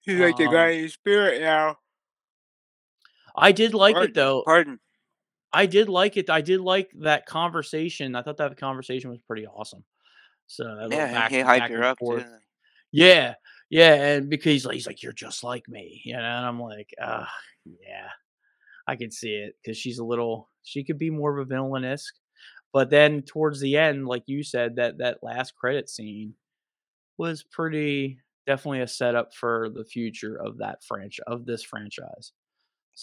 [0.00, 1.78] He's like the um, guy in spirit now.
[3.36, 4.42] I did like Pardon- it though.
[4.44, 4.80] Pardon.
[5.52, 6.28] I did like it.
[6.28, 8.16] I did like that conversation.
[8.16, 9.84] I thought that conversation was pretty awesome.
[10.46, 12.22] So that Yeah, back- he hyped her up forth.
[12.24, 12.28] too.
[12.92, 13.34] Yeah,
[13.70, 16.60] yeah, and because he's like, he's like, you're just like me, you know, and I'm
[16.60, 17.24] like, uh,
[17.64, 18.08] yeah,
[18.86, 22.12] I can see it because she's a little, she could be more of a villainess,
[22.72, 26.34] but then towards the end, like you said, that that last credit scene
[27.16, 32.32] was pretty definitely a setup for the future of that franchise of this franchise.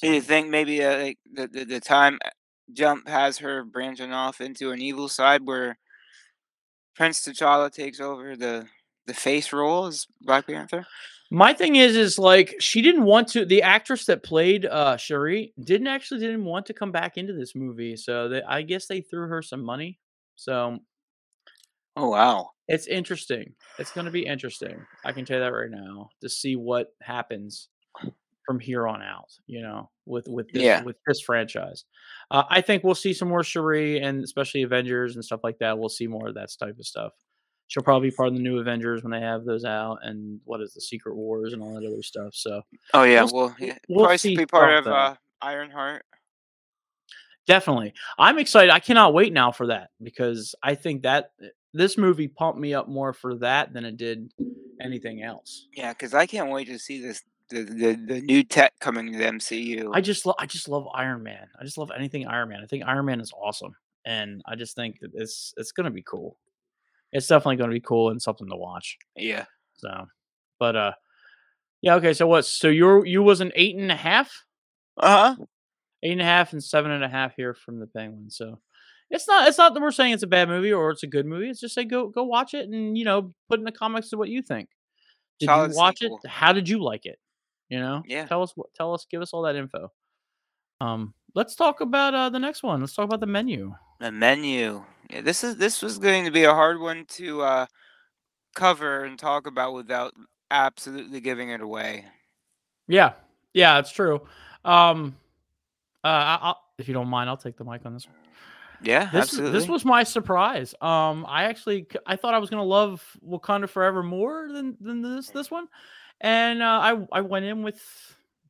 [0.01, 2.29] Do you think maybe uh, like the, the the time uh,
[2.73, 5.77] jump has her branching off into an evil side where
[6.95, 8.67] Prince T'Challa takes over the
[9.05, 10.85] the face role as Black Panther?
[11.33, 13.45] My thing is, is like she didn't want to.
[13.45, 17.55] The actress that played uh Shuri didn't actually didn't want to come back into this
[17.55, 19.99] movie, so they, I guess they threw her some money.
[20.35, 20.79] So
[21.95, 22.49] Oh wow.
[22.67, 23.53] it's interesting.
[23.79, 24.85] It's going to be interesting.
[25.05, 27.69] I can tell you that right now to see what happens
[28.45, 29.29] from here on out.
[29.47, 30.83] You know, with with this Yeah.
[30.83, 31.85] with this franchise,
[32.31, 35.77] uh, I think we'll see some more Shuri and especially Avengers and stuff like that.
[35.79, 37.13] We'll see more of that type of stuff.
[37.71, 40.59] She'll probably be part of the new Avengers when they have those out, and what
[40.59, 42.35] is the Secret Wars and all that other stuff.
[42.35, 42.61] So
[42.93, 43.23] Oh yeah.
[43.23, 46.03] We'll Well, yeah, we'll probably see be part of uh, Ironheart.
[47.47, 47.93] Definitely.
[48.19, 48.71] I'm excited.
[48.71, 52.73] I cannot wait now for that because I think that eh, this movie pumped me
[52.73, 54.33] up more for that than it did
[54.81, 55.69] anything else.
[55.73, 59.17] Yeah, because I can't wait to see this the, the the new tech coming to
[59.17, 59.91] the MCU.
[59.93, 61.47] I just lo- I just love Iron Man.
[61.57, 62.59] I just love anything Iron Man.
[62.61, 63.73] I think Iron Man is awesome.
[64.03, 66.35] And I just think that it's it's gonna be cool.
[67.11, 68.97] It's definitely gonna be cool and something to watch.
[69.15, 69.45] yeah.
[69.77, 70.05] So
[70.59, 70.91] but uh
[71.81, 74.31] yeah, okay, so what so you're you was an eight and a half?
[74.97, 75.45] Uh huh.
[76.03, 78.29] eight and a half and seven and a half here from the Penguin.
[78.29, 78.59] So
[79.09, 81.25] it's not it's not that we're saying it's a bad movie or it's a good
[81.25, 81.49] movie.
[81.49, 84.29] It's just say go go watch it and you know put in the comments what
[84.29, 84.69] you think.
[85.39, 86.19] Did Solid you watch sequel.
[86.23, 86.29] it?
[86.29, 87.17] How did you like it?
[87.69, 88.25] You know, Yeah.
[88.27, 89.91] Tell us what tell us give us all that info.
[90.79, 92.79] Um, let's talk about uh the next one.
[92.81, 93.73] Let's talk about the menu.
[93.99, 94.83] The menu.
[95.11, 97.65] Yeah, this is this was going to be a hard one to uh,
[98.55, 100.13] cover and talk about without
[100.49, 102.05] absolutely giving it away.
[102.87, 103.13] Yeah,
[103.53, 104.21] yeah, it's true.
[104.63, 105.15] Um,
[106.03, 108.15] uh, I'll, if you don't mind, I'll take the mic on this one.
[108.83, 109.59] Yeah, This absolutely.
[109.59, 110.73] this was my surprise.
[110.81, 115.29] Um, I actually I thought I was gonna love Wakanda Forever more than than this
[115.29, 115.67] this one,
[116.19, 117.81] and uh, I I went in with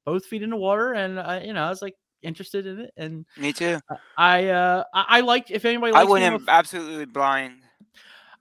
[0.06, 2.94] both feet in the water, and uh, you know I was like interested in it,
[2.98, 3.80] and Me too.
[4.18, 7.62] I uh I, I like if anybody I likes me, went in absolutely blind.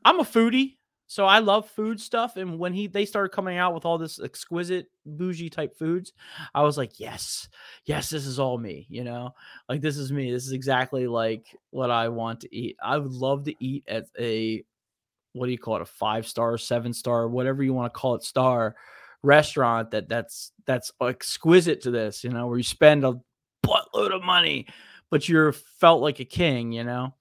[0.04, 3.74] I'm a foodie, so I love food stuff, and when he they started coming out
[3.74, 6.12] with all this exquisite bougie type foods,
[6.54, 7.48] I was like yes,
[7.84, 9.34] yes, this is all me, you know,
[9.68, 10.30] like this is me.
[10.30, 12.76] This is exactly like what I want to eat.
[12.82, 14.62] I would love to eat at a
[15.32, 18.14] what do you call it a five star seven star whatever you want to call
[18.14, 18.74] it star
[19.22, 23.14] restaurant that that's that's exquisite to this you know where you spend a
[23.92, 24.66] buttload of money
[25.10, 27.12] but you're felt like a king you know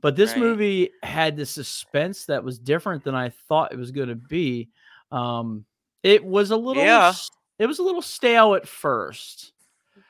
[0.00, 0.40] but this Right.
[0.40, 4.68] movie had the suspense that was different than i thought it was going to be
[5.10, 5.64] um
[6.02, 7.12] it was a little Yeah.
[7.58, 9.52] it was a little stale at first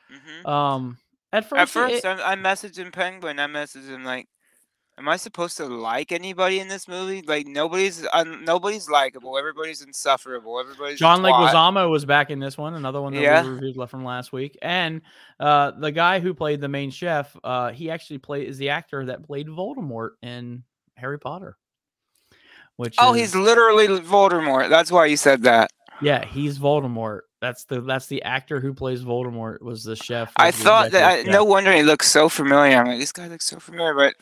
[0.09, 0.97] hmm um
[1.33, 3.37] at first At first, it- I, I messaged him Penguin.
[3.37, 4.27] I messaged him like,
[4.97, 7.21] "Am I supposed to like anybody in this movie?
[7.21, 9.37] Like nobody's uh, nobody's likable.
[9.37, 10.59] Everybody's insufferable.
[10.59, 13.43] Everybody's John twat." Leguizamo was back in this one, another one that Yeah.
[13.43, 14.57] we reviewed left from last week.
[14.61, 15.01] And
[15.39, 19.05] uh, the guy who played the main chef, uh, he actually played is the actor
[19.05, 20.63] that played Voldemort in
[20.95, 21.57] Harry Potter.
[22.77, 24.69] Which Oh, is, he's literally Voldemort.
[24.69, 25.71] That's why you said that.
[26.01, 27.21] Yeah, he's Voldemort.
[27.39, 30.31] That's the that's the actor who plays Voldemort was the chef.
[30.37, 31.27] I thought that.
[31.27, 32.77] I, no wonder he looks so familiar.
[32.77, 34.15] I'm like, this guy looks so familiar, but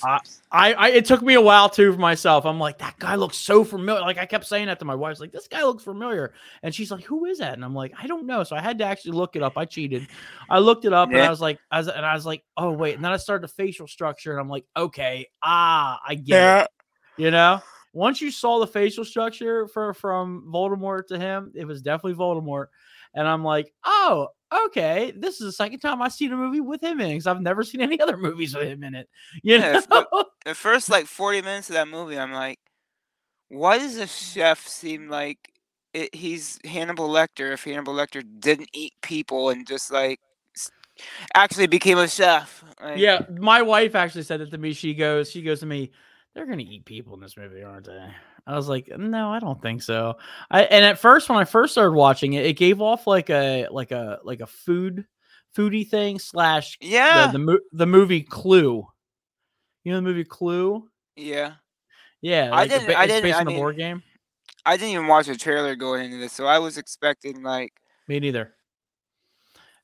[0.51, 2.45] I, I it took me a while too for myself.
[2.45, 4.01] I'm like, that guy looks so familiar.
[4.01, 6.33] Like I kept saying that to my wife, like, this guy looks familiar.
[6.61, 7.53] And she's like, Who is that?
[7.53, 8.43] And I'm like, I don't know.
[8.43, 9.57] So I had to actually look it up.
[9.57, 10.07] I cheated.
[10.49, 12.71] I looked it up and I was like, I was, and I was like, oh
[12.71, 12.95] wait.
[12.95, 16.69] And then I started the facial structure and I'm like, okay, ah, I get it.
[17.17, 17.61] You know?
[17.95, 22.65] Once you saw the facial structure for from Voldemort to him, it was definitely Voldemort.
[23.13, 24.27] And I'm like, oh,
[24.65, 25.13] okay.
[25.15, 27.39] This is the second time I've seen a movie with him in it because I've
[27.39, 29.07] never seen any other movies with him in it.
[29.43, 29.81] You know?
[29.87, 30.09] but-
[30.45, 32.59] the first like 40 minutes of that movie, I'm like,
[33.47, 35.39] why does the chef seem like
[35.93, 40.19] it, he's Hannibal Lecter if Hannibal Lecter didn't eat people and just like
[41.33, 42.61] actually became a chef?
[42.83, 44.73] Like, yeah, my wife actually said it to me.
[44.73, 45.91] She goes, she goes to me,
[46.35, 48.05] they're gonna eat people in this movie, aren't they?
[48.45, 50.17] I was like, no, I don't think so.
[50.51, 53.67] I and at first when I first started watching it, it gave off like a
[53.71, 55.05] like a like a food
[55.57, 57.31] foodie thing slash Yeah.
[57.31, 58.85] the the, the movie Clue.
[59.83, 60.87] You know the movie Clue?
[61.15, 61.53] yeah.
[62.21, 64.01] Yeah, I didn't- ba- I didn't- based I on a mean- board game.
[64.65, 67.71] I didn't even watch the trailer going into this, so I was expecting like
[68.07, 68.55] Me neither.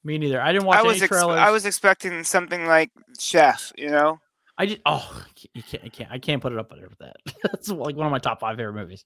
[0.03, 0.41] Me neither.
[0.41, 1.37] I didn't watch I was any ex- trailers.
[1.37, 4.19] I was expecting something like Chef, you know?
[4.61, 5.23] I just oh
[5.55, 7.15] you can't I can't I can't put it up there with that.
[7.43, 9.05] That's like one of my top five favorite movies.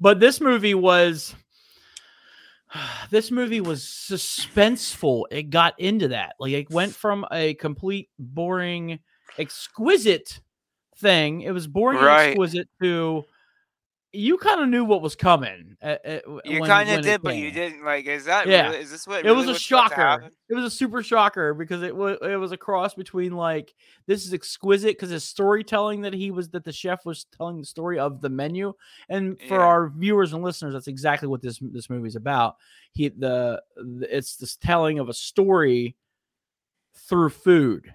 [0.00, 1.34] But this movie was
[3.10, 5.24] this movie was suspenseful.
[5.30, 6.36] It got into that.
[6.40, 8.98] Like it went from a complete boring,
[9.38, 10.40] exquisite
[10.96, 11.42] thing.
[11.42, 13.26] It was boring and exquisite to
[14.14, 15.76] you kind of knew what was coming.
[15.82, 17.84] uh, uh, You kind of did, but you didn't.
[17.84, 18.68] Like, is that Yeah.
[18.68, 18.78] really?
[18.82, 20.30] Is this what it was a shocker.
[20.48, 23.74] It was a super shocker because it was it was a cross between like
[24.06, 27.66] this is exquisite because his storytelling that he was that the chef was telling the
[27.66, 28.72] story of the menu,
[29.08, 29.64] and for Yeah.
[29.66, 32.56] our viewers and listeners, that's exactly what this this movie's about.
[32.92, 35.96] He the, the it's this telling of a story
[36.94, 37.94] through food.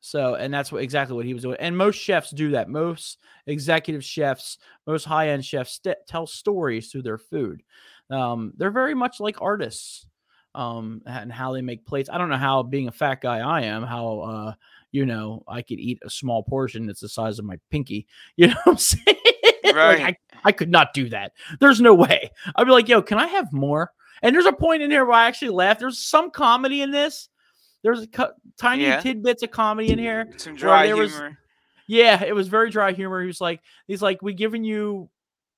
[0.00, 1.56] So, and that's what exactly what he was doing.
[1.58, 2.68] And most chefs do that.
[2.68, 7.62] Most executive chefs, most high end chefs tell stories through their food.
[8.10, 10.06] Um, they're very much like artists
[10.54, 12.08] um, and how they make plates.
[12.10, 14.52] I don't know how, being a fat guy I am, how, uh,
[14.92, 18.06] you know, I could eat a small portion that's the size of my pinky.
[18.36, 19.16] You know what I'm saying?
[19.64, 20.00] Like, Right.
[20.00, 21.32] I, I could not do that.
[21.60, 22.30] There's no way.
[22.54, 23.92] I'd be like, yo, can I have more?
[24.22, 25.80] And there's a point in here where I actually laughed.
[25.80, 27.28] There's some comedy in this.
[27.86, 28.06] There's
[28.58, 29.00] tiny Yeah.
[29.00, 30.28] tidbits of comedy in here.
[30.38, 31.38] Some dry there was- humor.
[31.86, 33.20] Yeah, it was very dry humor.
[33.20, 35.08] He was like, he's like, we giving you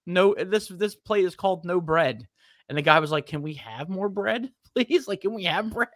[0.04, 2.28] no this this plate is called no bread.
[2.68, 4.50] And the guy was like, Can we have more bread?
[4.74, 5.08] Please?
[5.08, 5.88] Like, can we have bread?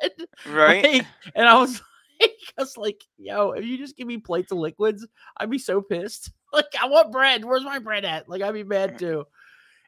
[0.48, 0.82] Right?
[0.84, 1.82] Like, and I was
[2.20, 5.58] like, I was like, yo, if you just give me plates of liquids, I'd be
[5.58, 6.30] so pissed.
[6.54, 7.44] Like, I want bread.
[7.44, 8.26] Where's my bread at?
[8.28, 9.24] Like, I'd be mad mm, too.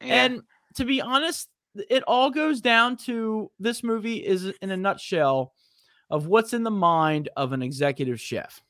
[0.02, 0.24] yeah.
[0.24, 0.42] And
[0.76, 1.48] to be honest,
[1.90, 5.54] it all goes down to this movie is in a nutshell
[6.11, 8.62] of what's in the mind of an executive chef.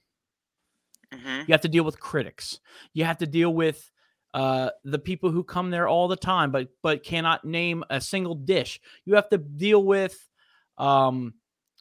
[1.12, 1.46] Mhm.
[1.46, 2.60] You have to deal with critics.
[2.92, 3.90] You have to deal with
[4.32, 8.34] uh, the people who come there all the time, but but cannot name a single
[8.34, 8.80] dish.
[9.04, 10.28] You have to deal with
[10.76, 11.34] um,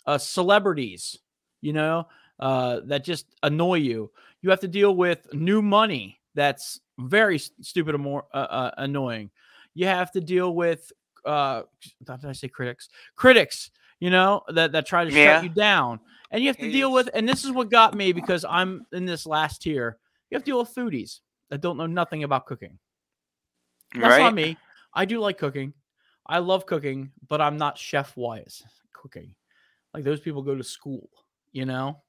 [0.06, 1.18] uh, celebrities,
[1.62, 2.08] you know,
[2.40, 4.12] uh, that just annoy you.
[4.42, 9.32] You have to deal with new money that's very stupid and more uh, uh, annoying.
[9.74, 10.92] You have to deal with
[11.26, 11.64] uh,
[12.06, 12.90] did I say critics?
[13.16, 13.72] Critics,
[14.04, 15.36] you know, that that try to Yeah.
[15.36, 15.98] shut you down,
[16.30, 17.10] and you have to deal with.
[17.14, 19.98] And this is what got me because I'm in this last tier.
[20.30, 22.78] You have to deal with foodies that don't know nothing about cooking.
[23.94, 24.24] That's right?
[24.24, 24.58] not me.
[24.94, 25.74] I do like cooking.
[26.28, 28.62] I love cooking, but I'm not chef wise
[28.92, 29.36] cooking.
[29.94, 31.10] Like those people go to school,
[31.54, 32.02] you know?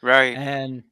[0.00, 0.34] Right.
[0.34, 0.82] And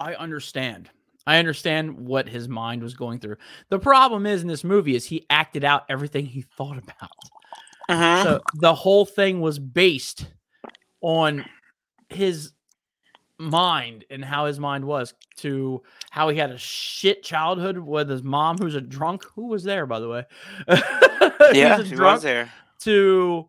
[0.00, 0.88] I understand.
[1.26, 3.36] I understand what his mind was going through.
[3.68, 7.10] The problem is in this movie is he acted out everything he thought about.
[7.90, 8.22] Mhm.
[8.22, 10.26] So the whole thing was based
[11.00, 11.44] on
[12.08, 12.52] his
[13.38, 18.22] mind and how his mind was to how he had a shit childhood with his
[18.22, 20.24] mom who's a drunk who was there by the way
[21.52, 22.52] yeah, she drunk was there.
[22.78, 23.48] to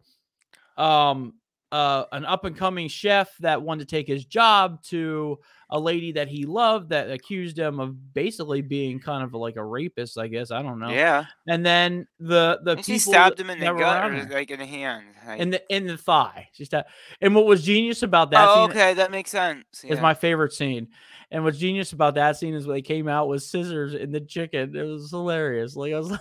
[0.78, 1.36] um
[1.73, 5.39] uh an up and coming chef that wanted to take his job to
[5.71, 9.63] a lady that he loved that accused him of basically being kind of like a
[9.63, 11.25] rapist i guess i don't know Yeah.
[11.48, 14.65] and then the the And she stabbed him in the gut or like in the
[14.67, 15.06] hand.
[15.25, 16.50] Like, in the in the thigh.
[16.52, 16.89] She stabbed.
[17.21, 19.83] And what was genius about that oh, okay, that makes sense.
[19.83, 20.89] is my favorite scene.
[21.31, 24.19] And what's genius about that scene is when they came out with scissors in the
[24.19, 24.75] chicken.
[24.75, 25.75] It was hilarious.
[25.75, 26.19] Like I was like,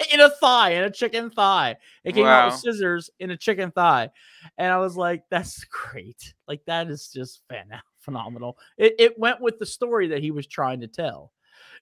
[0.12, 1.76] in a thigh, in a chicken thigh.
[2.04, 4.10] It came out with scissors in a chicken thigh.
[4.56, 6.34] And I was like, that's great.
[6.46, 8.58] Like that is just fan- phenomenal.
[8.76, 11.32] It it went with the story that he was trying to tell.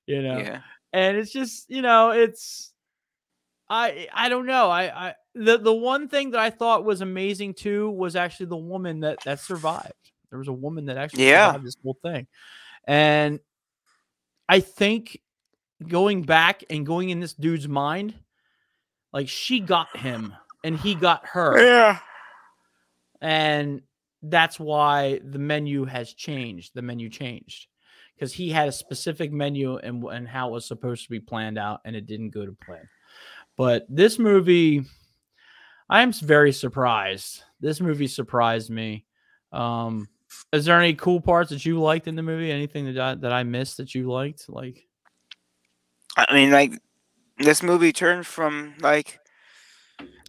[0.06, 0.38] You know?
[0.38, 0.60] yeah.
[0.92, 2.72] and it's just you know it's
[3.68, 4.70] I I don't know.
[4.70, 8.56] I I the the one thing that I thought was amazing too was actually the
[8.56, 9.92] woman that that survived.
[10.30, 11.48] There was a woman that actually Yeah.
[11.48, 12.26] survived this whole thing,
[12.86, 13.40] and
[14.48, 15.20] I think
[15.86, 18.14] going back and going in this dude's mind,
[19.12, 21.98] like she got him and he got her, Yeah.
[23.20, 23.82] and
[24.22, 26.72] that's why the menu has changed.
[26.74, 27.68] The menu changed
[28.14, 31.58] because he had a specific menu and and how it was supposed to be planned
[31.58, 32.88] out, and it didn't go to plan.
[33.56, 34.84] But this movie,
[35.88, 37.42] I am very surprised.
[37.60, 39.06] This movie surprised me.
[39.52, 40.08] Um,
[40.52, 42.50] is there any cool parts that you liked in the movie?
[42.50, 44.48] Anything that I, that I missed that you liked?
[44.48, 44.86] Like,
[46.16, 46.72] I mean, like
[47.38, 49.20] this movie turned from like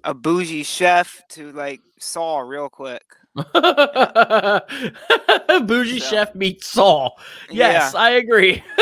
[0.04, 3.04] a bougie chef to like Saw real quick.
[5.66, 7.10] bougie So- chef meets Saw.
[7.50, 8.64] Yes, I agree.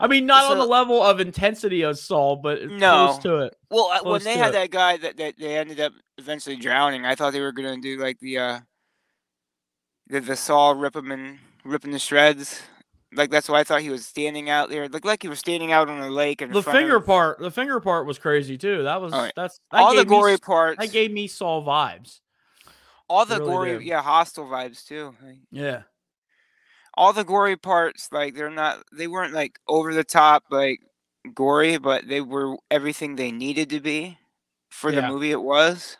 [0.00, 3.06] I mean, not on the level of intensity of Saw, but No.
[3.08, 3.56] close to it.
[3.70, 4.52] Well, uh, when they had it.
[4.54, 7.98] that guy that, that they ended up eventually drowning, I thought they were gonna do
[7.98, 8.60] like the uh
[10.08, 12.60] the, the saw rip him and rip him to shreds.
[13.14, 14.88] Like that's why I thought he was standing out there.
[14.88, 17.38] Looked like he was standing out on a lake in The front finger of part,
[17.38, 18.82] the finger part was crazy too.
[18.82, 20.78] That was that's that all the me gory s- parts.
[20.80, 22.20] That gave me Saw vibes.
[23.08, 23.82] all the really gory, did.
[23.82, 25.14] yeah, Hostel vibes too.
[25.22, 25.82] Like, Yeah.
[26.94, 30.80] all the gory parts, like they're not, they weren't like over the top, like
[31.34, 34.18] gory, but they were everything they needed to be
[34.70, 35.30] for the movie.
[35.30, 35.96] It was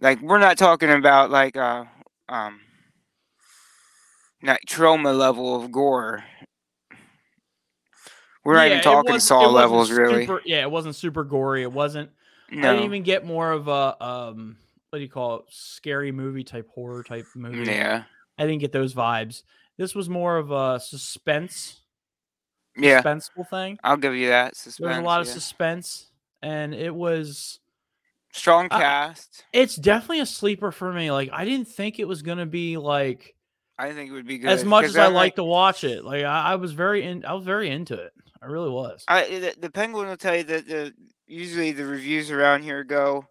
[0.00, 1.84] like we're not talking about like uh
[2.28, 2.60] um
[4.42, 6.24] not trauma level of gore.
[8.44, 10.28] We're not Yeah, even talking was- saw levels, really.
[10.44, 11.62] yeah, it wasn't super gory.
[11.62, 12.10] It wasn't.
[12.50, 14.58] I didn't even get more of a um,
[14.90, 15.44] what do you call it?
[15.48, 17.70] Scary movie type horror type movie.
[17.70, 18.02] yeah,
[18.36, 19.42] I didn't get those vibes.
[19.78, 21.80] This was more of a suspense,
[22.76, 23.00] yeah.
[23.00, 23.78] suspenseful thing.
[23.82, 24.52] I'll give you that.
[24.78, 26.10] There was a lot of suspense,
[26.42, 27.58] and it was.
[28.34, 29.44] strong I- cast.
[29.54, 31.10] It's definitely a sleeper for me.
[31.10, 33.34] Like I didn't think it was gonna be like
[33.82, 36.04] I think it would be good as much as I I'm like to watch it.
[36.04, 37.24] Like I, I was very in.
[37.24, 38.12] I was very into it.
[38.40, 39.04] I really was.
[39.08, 40.94] I the, the penguin will tell you that the
[41.26, 43.26] usually the reviews around here go,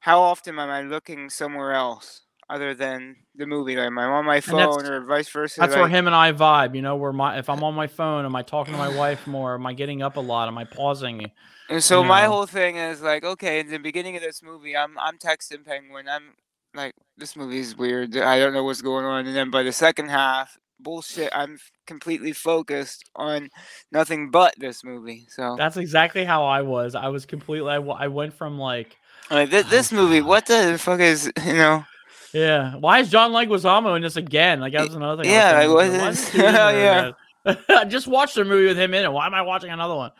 [0.00, 3.76] how often am I looking somewhere else other than the movie?
[3.76, 5.60] Like, am I on my phone or vice versa?
[5.60, 6.74] That's where him and I vibe.
[6.74, 9.26] You know, where my if I'm on my phone, am I talking to my wife
[9.26, 9.54] more?
[9.56, 10.48] Am I getting up a lot?
[10.48, 11.30] Am I pausing?
[11.68, 12.30] And so my know.
[12.30, 16.08] whole thing is like, okay, in the beginning of this movie, I'm I'm texting Penguin.
[16.08, 16.36] I'm
[16.74, 18.16] like, this movie is weird.
[18.16, 19.26] I don't know what's going on.
[19.26, 21.30] And then by the second half, bullshit.
[21.34, 23.50] I'm completely focused on
[23.92, 25.26] nothing but this movie.
[25.28, 26.94] So That's exactly how I was.
[26.94, 27.70] I was completely.
[27.70, 28.96] I, I went from like,
[29.30, 30.28] like this, Oh, this movie, God.
[30.28, 31.84] what the fuck is you know?
[32.32, 34.60] yeah, why is John Leguizamo in this again?
[34.60, 35.30] Like that was another thing.
[35.32, 37.14] I yeah, thinking, like, like, what is- this dude in there
[37.46, 37.54] yeah.
[37.70, 39.12] I just watched a movie with him in it.
[39.12, 40.10] Why am I watching another one?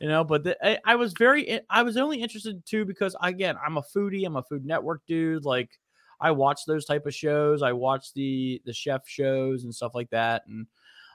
[0.00, 3.14] You know, but the, I, I was very, i- I was only interested too because
[3.22, 4.26] again, I'm a foodie.
[4.26, 5.44] I'm a Food Network dude.
[5.44, 5.70] Like,
[6.20, 7.62] I watch those type of shows.
[7.62, 10.66] I watch the the chef shows and stuff like that, and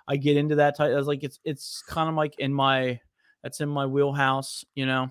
[0.08, 0.92] I get into that type.
[0.92, 3.00] I was like, it's it's kind of like in my,
[3.44, 5.10] that's in my wheelhouse, you know.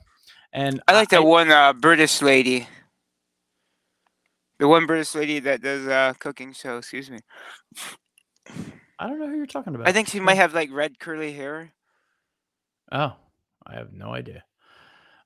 [0.53, 2.67] And I like that one uh, British lady.
[4.59, 6.79] The one British lady that does uh, cooking show.
[6.79, 7.21] Excuse me.
[8.99, 9.89] I don't know who you're talking about.
[9.89, 11.73] I think she might have like red curly hair.
[12.93, 13.15] Oh,
[13.67, 14.45] I have no idea.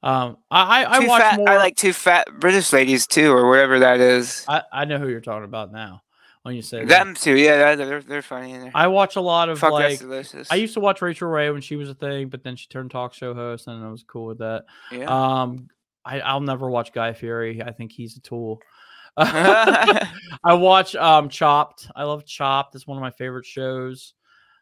[0.05, 1.49] Um, I I, I watch fat, more.
[1.49, 4.45] I like two fat British ladies too, or whatever that is.
[4.47, 6.03] I, I know who you're talking about now.
[6.43, 6.89] When you say that.
[6.89, 8.71] Them too, yeah, they're they're funny.
[8.75, 10.03] I watch a lot of Fuck, like.
[10.51, 12.91] I used to watch Rachael Ray when she was a thing, but then she turned
[12.91, 14.67] talk show host, and I was cool with that.
[14.93, 15.07] yeah.
[15.07, 15.71] Um,
[16.05, 17.63] I I'll never watch Guy Fieri.
[17.63, 18.61] I think he's a tool.
[19.17, 20.07] I
[20.45, 21.89] watch um Chopped.
[21.97, 22.75] I love Chopped.
[22.75, 24.13] It's one of my favorite shows.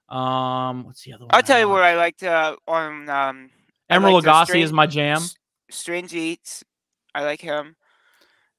[0.08, 1.30] Um, what's the other one?
[1.32, 3.50] I'll tell you what I liked uh, on um,
[3.90, 5.20] Emeril like Lagasse is my jam.
[5.70, 6.64] Strange Eats.
[7.14, 7.76] I like him,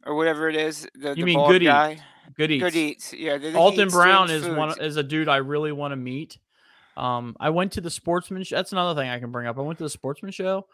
[0.06, 0.88] or whatever it is.
[0.96, 2.02] The, You the mean Good Eats.
[2.36, 2.64] Good eats.
[2.64, 3.14] Good Eats.
[3.14, 3.54] Yeah.
[3.56, 6.38] Alton Brown is one is a dude I really want to meet.
[6.96, 8.44] Um, I went to the sportsman.
[8.44, 9.58] Sh- that's another thing I can bring up.
[9.58, 10.68] I went to the sportsman show,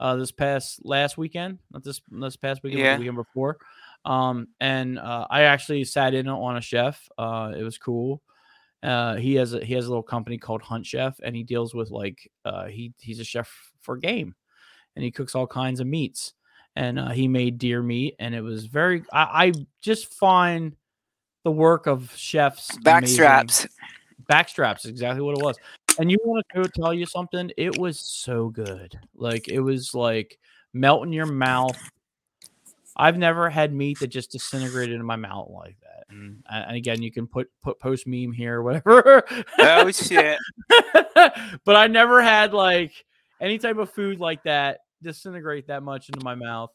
[0.00, 2.94] uh, this past last weekend, not this this past weekend, but Yeah.
[2.96, 3.58] the weekend before.
[4.04, 7.06] Um, and uh, I actually sat in on a chef.
[7.18, 8.22] Uh, it was cool.
[8.82, 11.74] Uh, he has a he has a little company called Hunt Chef, and he deals
[11.74, 13.50] with like uh, he he's a chef
[13.86, 14.34] for game,
[14.94, 16.34] and he cooks all kinds of meats.
[16.78, 19.02] And uh, he made deer meat, and it was very.
[19.10, 20.76] I, I just find
[21.42, 23.24] the work of chefs amazing.
[23.24, 23.68] Backstraps.
[24.30, 25.56] Backstraps, is exactly what it was.
[25.98, 27.50] And you want to tell you something?
[27.56, 28.98] It was so good.
[29.14, 30.38] Like it was like
[30.74, 31.78] melt in your mouth.
[32.96, 36.04] I've never had meat that just disintegrated in my mouth like that.
[36.08, 39.22] And, and again, you can put put post meme here, whatever.
[39.58, 40.38] oh shit.
[41.64, 42.92] but I never had like
[43.40, 46.70] any type of food like that disintegrate that much into my mouth,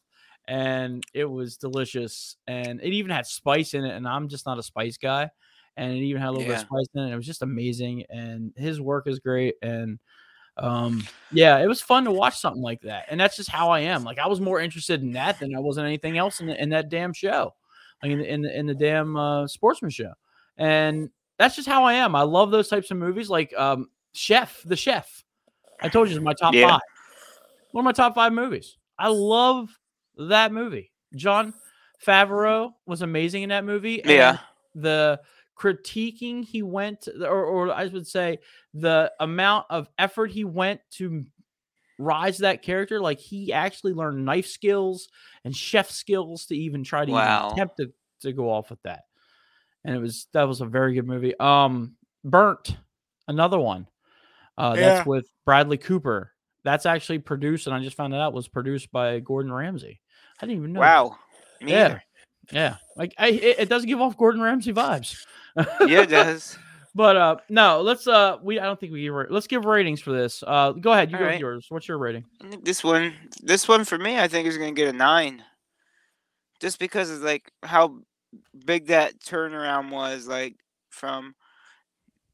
[0.48, 2.38] and it was delicious.
[2.48, 5.30] And it even had spice in it, and I'm just not a spice guy.
[5.78, 7.14] And it even had a little bit of spice in it.
[7.14, 9.56] It was just amazing, and his work is great.
[9.62, 10.00] And
[10.58, 13.06] um, yeah, it was fun to watch something like that.
[13.10, 14.04] And that's just how I am.
[14.04, 16.62] Like I was more interested in that than I was in anything else in, the,
[16.62, 17.54] in that damn show,
[18.04, 20.12] like in the, in the, in the damn uh, sportsman show.
[20.58, 21.10] And
[21.40, 22.16] that's just how I am.
[22.16, 25.24] I love those types of movies, like um, Chef, The Chef.
[25.82, 26.70] I told you it's my top Yeah.
[26.72, 26.82] five.
[27.72, 28.78] One of my top five movies.
[29.00, 29.70] I love
[30.18, 30.92] that movie.
[31.16, 31.54] Jon
[32.06, 34.02] Favreau was amazing in that movie.
[34.02, 34.38] and Yeah.
[34.76, 35.20] the
[35.58, 38.40] critiquing he went, or, or I would say
[38.74, 41.26] the amount of effort he went to
[42.00, 43.00] rise that character.
[43.00, 45.08] Like he actually learned knife skills
[45.46, 49.02] and chef skills to even try to even attempt to, to go off with that.
[49.84, 51.38] And it was that was a very good movie.
[51.40, 52.76] Um, Burnt,
[53.28, 53.88] another one.
[54.58, 54.82] Uh, Yeah.
[54.96, 56.32] that's with Bradley Cooper.
[56.64, 60.00] That's actually produced, and I just found it out was produced by Gordon Ramsay.
[60.40, 60.80] I didn't even know.
[60.82, 61.18] Wow.
[61.60, 61.86] Yeah.
[61.86, 62.04] either.
[62.52, 65.16] Yeah, like I, it, it does give off Gordon Ramsay vibes.
[65.56, 66.58] Yeah, it does.
[66.94, 70.12] But uh, no, let's uh, we I don't think we give let's give ratings for
[70.12, 70.44] this.
[70.46, 71.40] Uh, go ahead, you All go right.
[71.40, 71.68] yours.
[71.70, 72.26] What's your rating?
[72.62, 75.44] This one, this one for me, I think is gonna get a nine.
[76.60, 78.00] Just because of like how
[78.66, 80.56] big that turnaround was, like
[80.90, 81.34] from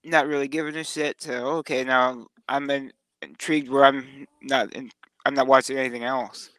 [0.07, 2.91] not really giving a shit to okay, now I'm in,
[3.21, 4.89] intrigued where I'm not, in,
[5.25, 6.49] I'm not watching anything else.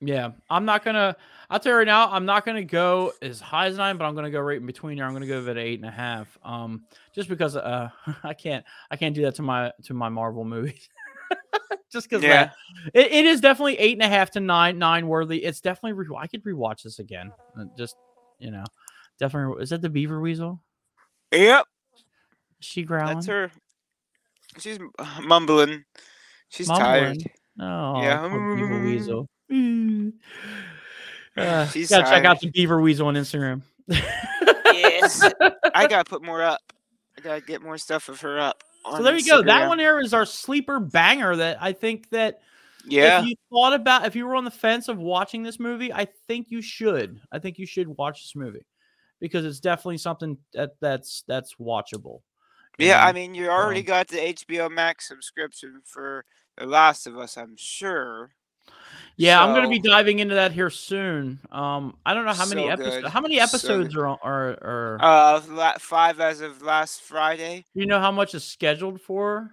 [0.00, 1.16] Yeah, I'm not gonna.
[1.48, 4.16] I'll tell you right now, I'm not gonna go as high as nine, but I'm
[4.16, 5.06] gonna go right in between there.
[5.06, 6.36] I'm gonna go an eight and a half.
[6.42, 6.84] Um,
[7.14, 7.88] just because uh,
[8.24, 10.88] I can't, I can't do that to my to my Marvel movies.
[11.92, 12.50] just because Yeah.
[12.94, 15.44] it, it is definitely eight and a half to nine, nine worthy.
[15.44, 15.92] It's definitely.
[15.92, 17.30] Re- I could rewatch this again.
[17.56, 17.94] Uh, Just
[18.40, 18.64] you know,
[19.20, 19.62] definitely.
[19.62, 20.60] Is that the Beaver Weasel?
[21.30, 21.64] Yep,
[22.62, 23.14] Is she growling?
[23.16, 23.50] that's her.
[24.58, 24.78] She's
[25.22, 25.84] mumbling.
[26.48, 27.18] She's tired.
[27.60, 28.28] Oh, Yeah.
[28.28, 29.28] poor Beaver Weasel.
[29.50, 30.12] Mm.
[31.36, 33.62] Uh, She's gotta check out the Beaver Weasel on Instagram.
[33.88, 35.22] Yes,
[35.74, 36.60] I gotta put more up.
[37.18, 38.62] I gotta get more stuff of her up.
[38.84, 39.42] So on there you go.
[39.42, 39.68] That Instagram.
[39.68, 41.36] one there is our sleeper banger.
[41.36, 42.40] That I think that
[42.86, 45.92] Yeah, if you thought about, if you were on the fence of watching this movie,
[45.92, 47.20] I think you should.
[47.32, 48.66] I think you should watch this movie
[49.20, 52.20] because it's definitely something that that's that's watchable.
[52.78, 53.04] Yeah.
[53.04, 56.24] I mean, you already got the HBO Max subscription for
[56.58, 57.36] The Last of Us.
[57.36, 58.30] I'm sure.
[59.16, 61.40] yeah, I'm gonna be diving into that here soon.
[61.50, 63.08] Um, I don't know how many episodes.
[63.08, 64.00] How many episodes good.
[64.02, 64.98] are are are?
[65.00, 67.64] Uh, la- five as of last Friday.
[67.74, 69.50] do you know how much is scheduled for?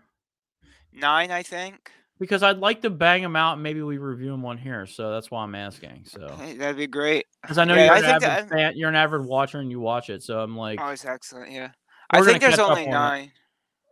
[0.94, 1.92] Nine, I think.
[2.20, 4.86] Because I'd like to bang them out and maybe we review them on here.
[4.86, 6.02] So that's why I'm asking.
[6.06, 7.26] So Hey, That'd be great.
[7.42, 9.72] because I know Yeah, you're, I an avid that- fan, you're an avid watcher and
[9.72, 10.22] you watch it.
[10.22, 11.52] So I'm like, Oh, it's excellent.
[11.52, 11.70] Yeah.
[12.10, 12.92] I think there's only on it.
[12.92, 13.32] nine.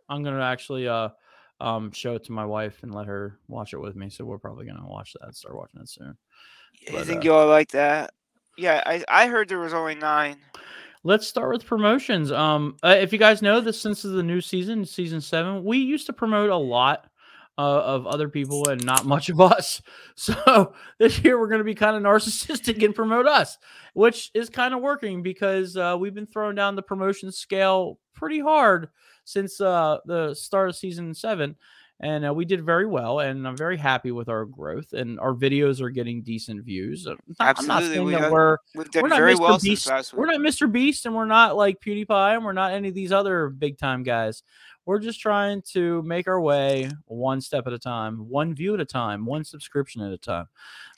[0.08, 1.10] I'm gonna actually uh
[1.60, 4.10] um show it to my wife and let her watch it with me.
[4.10, 6.16] So we're probably gonna watch that, start watching it soon.
[6.88, 8.12] I But, think uh, you'll like that.
[8.56, 10.36] Yeah, I I heard there was only nine.
[11.04, 12.32] Let's start with promotions.
[12.32, 15.78] Um, uh, if you guys know this, since is the new season, season seven, we
[15.78, 17.06] used to promote a lot
[17.58, 19.82] uh, of other people and not much of us.
[20.14, 23.56] So this year we're going to be kind of narcissistic and promote us,
[23.94, 28.40] which is kind of working because uh, we've been throwing down the promotion scale pretty
[28.40, 28.88] hard
[29.24, 31.54] since uh, the start of season seven.
[32.00, 34.92] And uh, we did very well, and I'm very happy with our growth.
[34.92, 37.06] And our videos are getting decent views.
[37.08, 39.40] Uh, not- I'm not Absolutely, saying we that have- we're we're not very Mr.
[39.40, 39.82] well Beast.
[39.84, 40.18] since last week.
[40.20, 40.70] We're not Mr.
[40.70, 44.04] Beast, and we're not like PewDiePie, and we're not any of these other big time
[44.04, 44.42] guys.
[44.88, 48.80] We're just trying to make our way one step at a time, one view at
[48.80, 50.46] a time, one subscription at a time.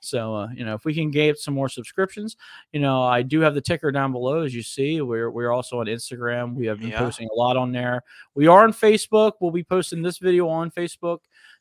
[0.00, 2.36] So, uh, you know, if we can get some more subscriptions,
[2.72, 5.00] you know, I do have the ticker down below, as you see.
[5.00, 6.54] We're we're also on Instagram.
[6.54, 7.00] We have been Yeah.
[7.00, 8.04] posting a lot on there.
[8.36, 9.32] We are on Facebook.
[9.40, 11.18] We'll be posting this video on Facebook.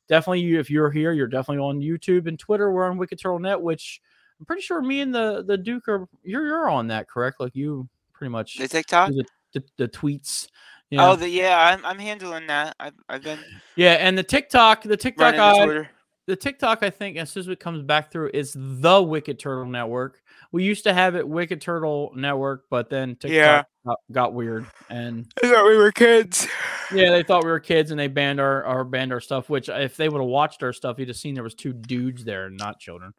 [0.07, 2.71] Definitely, if you're here, you're definitely on YouTube and Twitter.
[2.71, 4.01] We're on Wicked Turtle Net, which
[4.39, 7.39] I'm pretty sure me and the the Duke are you're you're on that, correct?
[7.39, 9.13] Like you pretty much the TikTok.
[9.13, 10.47] the, the, the tweets.
[10.91, 11.09] Oh, yeah.
[11.09, 12.75] Oh, the, yeah, I'm I'm handling that.
[12.79, 13.39] I've I've been
[13.75, 15.85] yeah, and the TikTok, the TikTok, I,
[16.25, 19.65] the TikTok, I think as soon as it comes back through, is the Wicked Turtle
[19.65, 20.21] Network.
[20.51, 23.63] We used to have it Wicked Turtle Network, but then TikTok Yeah.
[23.85, 26.47] got, got weird, and I thought we were kids.
[26.91, 29.47] yeah, they thought we were kids, and they banned our our banned our stuff.
[29.49, 32.23] Which if they would have watched our stuff, you'd have seen there was two dudes
[32.23, 33.13] there, not children.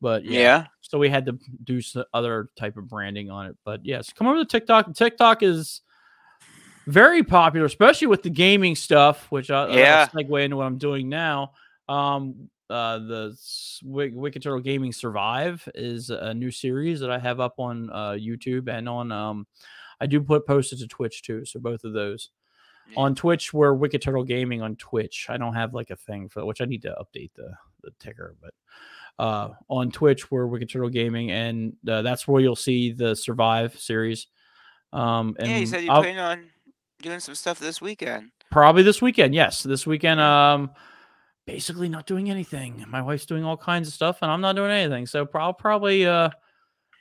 [0.00, 0.66] But yeah, Yeah.
[0.80, 3.56] so we had to do some other type of branding on it.
[3.64, 4.92] But yes, come over to TikTok.
[4.94, 5.82] TikTok is
[6.86, 10.06] very popular, especially with the gaming stuff, which I, Yeah.
[10.06, 11.52] Segue into what I'm doing now.
[11.88, 17.18] Um, uh, the S- Wick- Wicked Turtle Gaming Survive is a new series that I
[17.18, 19.12] have up on uh, YouTube and on.
[19.12, 19.46] Um,
[20.00, 22.30] I do put posted to Twitch too, so both of those.
[22.90, 22.94] Yeah.
[23.00, 25.26] On Twitch, we're Wicked Turtle Gaming on Twitch.
[25.28, 27.52] I don't have like a thing for which I need to update the
[27.82, 28.54] the ticker, but
[29.18, 33.78] uh, on Twitch we're Wicked Turtle Gaming, and uh, that's where you'll see the Survive
[33.78, 34.28] series.
[34.92, 36.44] Um, and yeah, you said you plan on
[37.02, 38.30] doing some stuff this weekend.
[38.50, 39.34] Probably this weekend.
[39.34, 40.20] Yes, this weekend.
[40.20, 40.70] Um,
[41.46, 42.84] basically not doing anything.
[42.88, 45.06] My wife's doing all kinds of stuff, and I'm not doing anything.
[45.06, 46.30] So I'll probably uh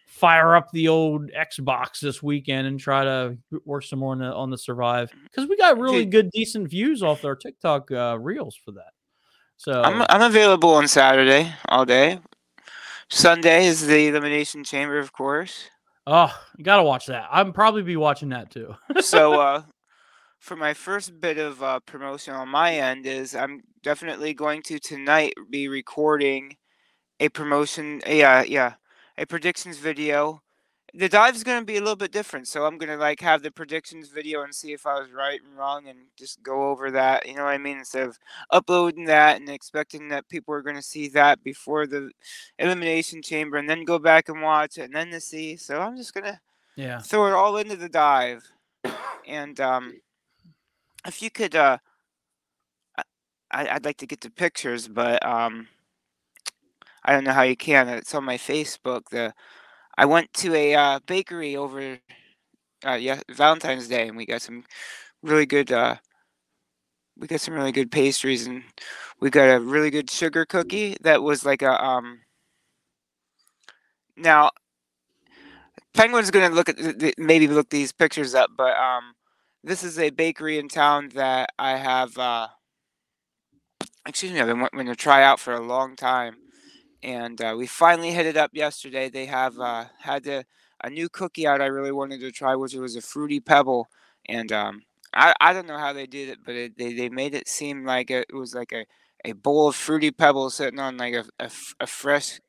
[0.08, 4.34] fire up the old Xbox this weekend and try to work some more on the
[4.34, 8.60] on the Survive because we got really good, decent views off our TikTok uh, reels
[8.64, 8.92] for that.
[9.58, 12.20] So I'm I'm available on Saturday all day.
[13.10, 15.70] Sunday is the Elimination Chamber, of course.
[16.08, 17.28] oh, you gotta watch that.
[17.32, 18.76] I'm probably be watching that too.
[19.02, 19.64] so uh
[20.42, 24.80] for my first bit of uh, promotion on my end is I'm definitely going to
[24.80, 26.58] tonight be recording
[27.20, 28.74] a promotion yeah yeah
[29.18, 30.42] a predictions video.
[30.94, 33.44] The dive's going to be a little bit different so i'm going to like have
[33.44, 36.92] the predictions video and see if i was right and wrong and just go over
[36.92, 38.20] that you know what i mean instead of
[38.50, 42.12] uploading that and expecting that people are going to see that before the
[42.60, 45.56] elimination chamber and then go back and watch it and then to see.
[45.56, 46.42] So i'm just going to
[46.76, 48.44] yeah, throw it all into the dive.
[49.28, 49.94] And um,
[51.06, 51.78] if you could, uh,
[53.52, 55.68] I, I'd like to get the pictures, but um,
[57.04, 57.90] I don't know how you can.
[57.90, 59.10] It's on my Facebook.
[59.10, 59.34] The
[59.98, 62.00] I went to a uh, bakery over,
[62.86, 64.64] uh, yeah, Valentine's Day, and we got some
[65.24, 65.72] really good.
[65.72, 65.98] Uh,
[67.18, 68.64] we got some really good pastries, and
[69.20, 72.22] we got a really good sugar cookie that was like a um.
[74.18, 74.52] Now,
[75.94, 79.16] Penguin's gonna look at maybe look these pictures up, but um,
[79.64, 82.18] this is a bakery in town that I have.
[82.18, 82.48] Uh,
[84.08, 86.38] excuse me, I've been wanting to try out for a long time,
[87.04, 89.10] and uh, we finally hit it up yesterday.
[89.10, 90.46] They have uh, had a,
[90.84, 93.88] a new cookie out I really wanted to try, which was a fruity pebble,
[94.28, 94.82] and um,
[95.14, 97.86] I I don't know how they did it, but it, they they made it seem
[97.86, 98.86] like it was like a
[99.26, 101.50] a bowl of fruity pebbles sitting on like a
[101.80, 102.40] a fresh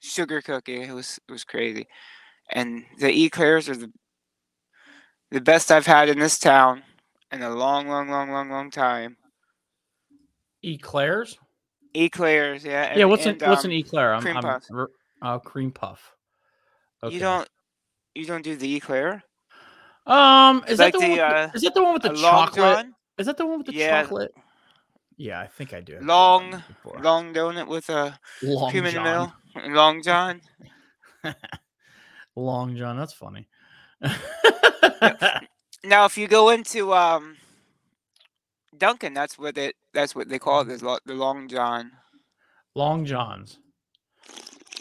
[0.00, 0.82] sugar cookie.
[0.82, 1.86] It was it was crazy
[2.50, 3.92] and the eclairs are the
[5.32, 6.82] the best I've had in this town
[7.32, 9.16] in a long, long, long, long, long time.
[10.62, 11.38] eclairs.
[11.94, 12.84] Eclairs, yeah.
[12.84, 14.14] And, yeah, what's and, an what's um, an eclair?
[14.14, 14.64] I'm, cream I'm, puff.
[15.22, 16.14] Oh, cream puff.
[17.02, 17.14] Okay.
[17.14, 17.48] You don't
[18.14, 19.22] you don't do the eclair?
[20.06, 22.02] Um, is like that the, one the, with the- uh, is that the one with
[22.02, 22.56] the chocolate?
[22.56, 24.02] john, Is that the one with the Yeah.
[24.02, 24.34] chocolate?
[25.16, 25.98] Yeah, I think I do.
[26.00, 26.62] Long-
[27.00, 29.04] long donut with a Long in John.
[29.54, 29.74] middle.
[29.74, 30.40] Long John.
[32.36, 32.96] Long John.
[32.96, 33.48] That's funny.
[35.84, 37.36] Now, if you go into um,
[38.78, 40.66] Dunkin', that's what it that's what they call it.
[40.78, 41.90] The, lo- the Long John.
[42.76, 43.58] Long Johns.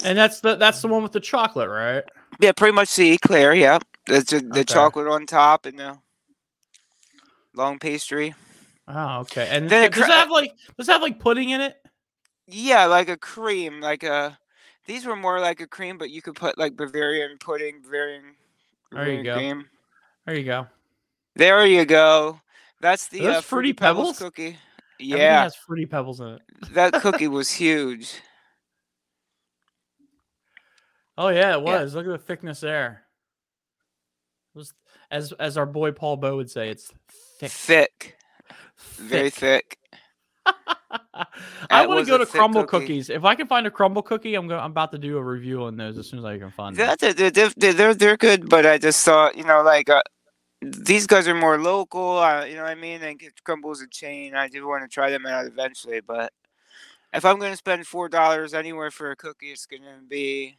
[0.03, 2.03] And that's the that's the one with the chocolate, right?
[2.39, 3.53] Yeah, pretty much the eclair.
[3.55, 4.73] Yeah, the the, the Okay.
[4.73, 5.97] chocolate on top and the
[7.55, 8.35] long pastry.
[8.87, 9.47] Oh, okay.
[9.49, 11.77] And Then it does it have like does it have like pudding in it?
[12.47, 14.37] Yeah, like a cream, like a.
[14.85, 18.35] These were more like a cream, but you could put like Bavarian pudding, Bavarian.
[18.91, 19.33] There you go.
[19.35, 19.65] Cream.
[20.25, 20.67] There you go.
[21.35, 22.41] There you go.
[22.81, 24.17] That's the uh, Fruity fruity pebbles?
[24.17, 24.17] Pebbles?
[24.19, 24.57] cookie.
[24.99, 26.41] Everything Yeah, has fruity pebbles in it.
[26.73, 28.13] that cookie was huge.
[31.17, 31.81] Oh yeah, it Yeah.
[31.81, 31.95] was.
[31.95, 33.03] Look at the thickness there.
[34.55, 34.73] It was
[35.09, 36.91] as as our boy Paul Bow would say, it's
[37.39, 37.49] thick.
[37.49, 38.17] Thick,
[38.97, 39.77] very thick.
[41.69, 42.85] I want to go to Crumbl cookie.
[42.85, 43.09] cookies.
[43.09, 44.59] If I can find a Crumbl cookie, I'm going.
[44.59, 46.87] I'm about to do a review on those as soon as I can find them.
[46.87, 50.01] That, they're, they're, they're, they're, they're good, but I just thought, you know, like uh,
[50.61, 52.17] these guys are more local.
[52.17, 53.01] Uh, you know what I mean?
[53.01, 54.35] And Crumbl's a chain.
[54.35, 56.31] I do want to try them out eventually, but
[57.13, 60.57] if I'm going to spend four dollars anywhere for a cookie, it's going to be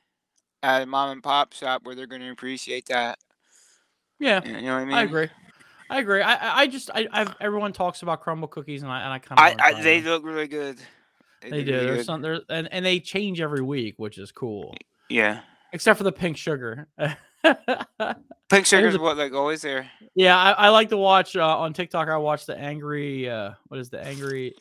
[0.63, 3.19] at a mom and pop shop where they're going to appreciate that.
[4.19, 4.95] Yeah, You know what I mean?
[4.95, 5.29] I agree.
[5.93, 6.23] I agree.
[6.23, 9.61] I I- just I I've, everyone talks about Crumbl cookies and I and I kind
[9.79, 10.79] of they look really good.
[11.43, 11.73] they do do.
[11.73, 12.07] really There's good.
[12.07, 14.75] some there and and they change every week, which is cool.
[15.09, 15.41] Yeah,
[15.73, 16.89] Except for the pink sugar.
[18.49, 19.91] pink sugar is what like always there.
[20.15, 22.09] Yeah, I, I like to watch uh, on TikTok.
[22.09, 23.29] I watch the angry.
[23.29, 24.55] Uh, what is the angry?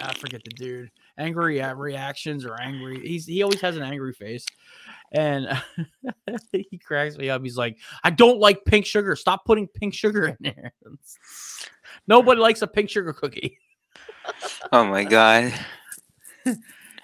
[0.00, 0.90] I forget the dude.
[1.18, 3.06] Angry at reactions or angry.
[3.06, 4.46] He's he always has an angry face,
[5.12, 5.48] and
[6.52, 7.42] he cracks me up.
[7.42, 9.14] He's like, "I don't like pink sugar.
[9.16, 10.72] Stop putting pink sugar in there."
[12.06, 13.58] Nobody likes a pink sugar cookie.
[14.72, 15.52] Oh my god.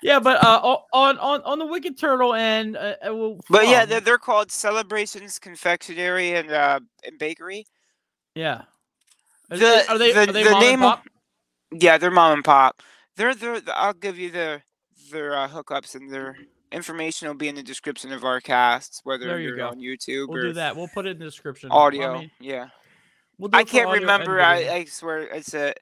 [0.02, 3.86] Yeah, but uh, on on on the Wicked Turtle and uh, uh, well, But yeah,
[3.86, 7.66] they're, they're called Celebrations Confectionery and uh, and Bakery.
[8.34, 8.62] yeah.
[9.50, 11.00] Is The- it- are they the- are they the mom and name of-
[11.72, 12.82] Yeah, they're mom and pop.
[13.16, 13.60] They're they're.
[13.74, 14.62] I'll give you their
[15.10, 16.36] their uh, hookups and their
[16.74, 19.68] information will be in the description of our casts, whether There you you're go.
[19.68, 20.76] on YouTube We'll or do that.
[20.76, 21.70] We'll put it in the description.
[21.72, 22.18] I audio.
[22.18, 22.68] mean, yeah.
[23.38, 24.40] We'll do I can't remember.
[24.40, 24.68] I.
[24.68, 25.74] I swear it's a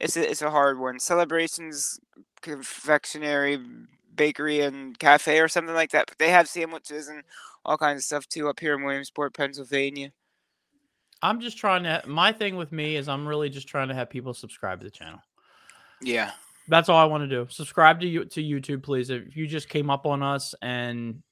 [0.00, 0.98] it's a it's a hard one.
[0.98, 2.00] Celebrations
[2.42, 3.58] confectionery
[4.14, 6.06] bakery and cafe or something like that.
[6.08, 7.22] But they have sandwiches and
[7.64, 10.10] all kinds of stuff too up here in Williamsport, Pennsylvania.
[11.22, 12.02] I'm just trying to.
[12.06, 14.90] My thing with me is I'm really just trying to have people subscribe to the
[14.90, 15.20] channel.
[16.02, 16.32] Yeah.
[16.68, 17.46] That's all I want to do.
[17.50, 19.10] Subscribe to you to YouTube, please.
[19.10, 21.22] If you just came up on us and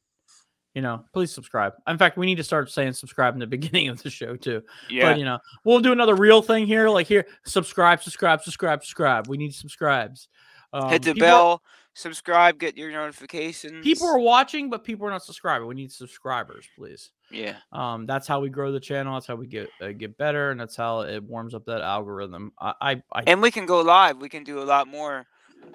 [0.74, 1.72] you know, please subscribe.
[1.86, 4.62] In fact, we need to start saying subscribe in the beginning of the show too.
[4.90, 5.10] Yeah.
[5.10, 6.88] But you know, we'll do another real thing here.
[6.88, 9.28] Like here, subscribe, subscribe, subscribe, subscribe.
[9.28, 10.28] We need subscribes.
[10.72, 11.62] Um, Hit the people are- bell,
[11.94, 13.82] subscribe, get your notifications.
[13.84, 15.66] people are watching, but people are not subscribing.
[15.66, 17.10] We need subscribers, please.
[17.30, 17.56] Yeah.
[17.72, 19.14] Um, that's how we grow the channel.
[19.14, 22.52] That's how we get uh, get better, and that's how it warms up that algorithm.
[22.60, 24.18] I, I, I And we can go live.
[24.18, 25.24] We can do a lot more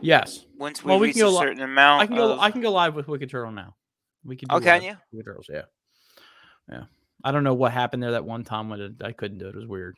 [0.01, 2.01] yes, once we Well, we reach a li- certain amount.
[2.03, 2.33] I can go.
[2.33, 3.75] of- I can go live with Wicked Turtle now.
[4.23, 4.49] We can.
[4.49, 4.95] Do Oh, can you?
[5.11, 5.63] Wicked Turtles, yeah,
[6.69, 6.83] yeah.
[7.23, 9.49] I don't know what happened there that one time when it, I couldn't do it.
[9.49, 9.97] It was weird,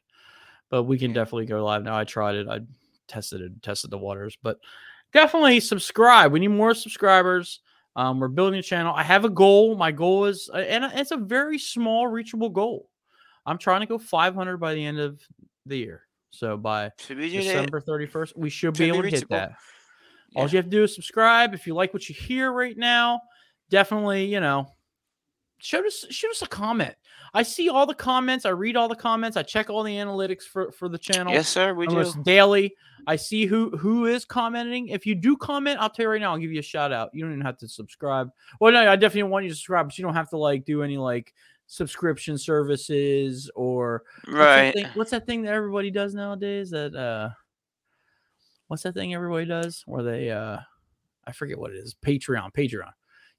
[0.70, 1.16] but we can Yeah.
[1.16, 1.98] definitely go live now.
[1.98, 2.48] I tried it.
[2.48, 2.62] I
[3.08, 4.58] tested it, tested the waters, but
[5.14, 6.32] definitely subscribe.
[6.32, 7.60] We need more subscribers.
[7.96, 8.94] Um, we're building a channel.
[8.96, 9.76] I have a goal.
[9.76, 12.90] My goal is, uh, and it's a very small, reachable goal.
[13.46, 15.20] I'm trying to go 500 by the end of
[15.66, 16.08] the year.
[16.30, 17.44] So by Should we do that?
[17.44, 19.54] December 31st, we should Should be be able to hit that.
[20.36, 21.54] All you have to do is subscribe.
[21.54, 23.20] If you like what you hear right now,
[23.70, 24.72] definitely, you know,
[25.62, 26.96] shoot us shoot us a comment.
[27.34, 28.46] I see all the comments.
[28.46, 29.38] I read all the comments.
[29.38, 31.32] I check all the analytics for for the channel.
[31.34, 31.74] Yes, sir.
[31.74, 32.14] We do.
[32.24, 32.76] daily.
[33.08, 34.90] I see who who is commenting.
[34.90, 36.32] If you do comment, I'll tell you right now.
[36.34, 37.10] I'll give you a shout out.
[37.14, 38.30] You don't even have to subscribe.
[38.60, 40.84] Well, no, I definitely want you to subscribe, but you don't have to like do
[40.84, 41.34] any like
[41.68, 44.74] subscription services or what's that Right.
[44.74, 46.70] thing- What's that thing that everybody does nowadays?
[46.72, 47.30] That uh,
[48.68, 50.58] what's that thing everybody does where they uh,
[51.26, 51.96] I forget what it is.
[52.06, 52.92] Patreon, Patreon.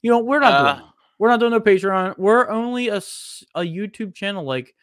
[0.03, 0.67] You know, we're not doing.
[0.67, 0.85] Uh, that.
[1.23, 2.19] We're not doing no Patreon.
[2.19, 4.43] We're only a, a YouTube channel.
[4.43, 4.75] Like,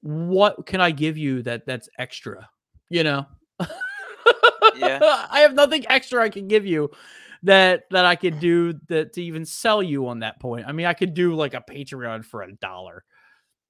[0.00, 2.48] what can I give you that that's extra?
[2.88, 3.26] You know.
[4.76, 5.00] Yeah.
[5.28, 6.92] I have nothing extra I can give you
[7.42, 10.68] that that I could do that to even sell you on that point.
[10.68, 13.02] I mean, I could do like a Patreon for a dollar.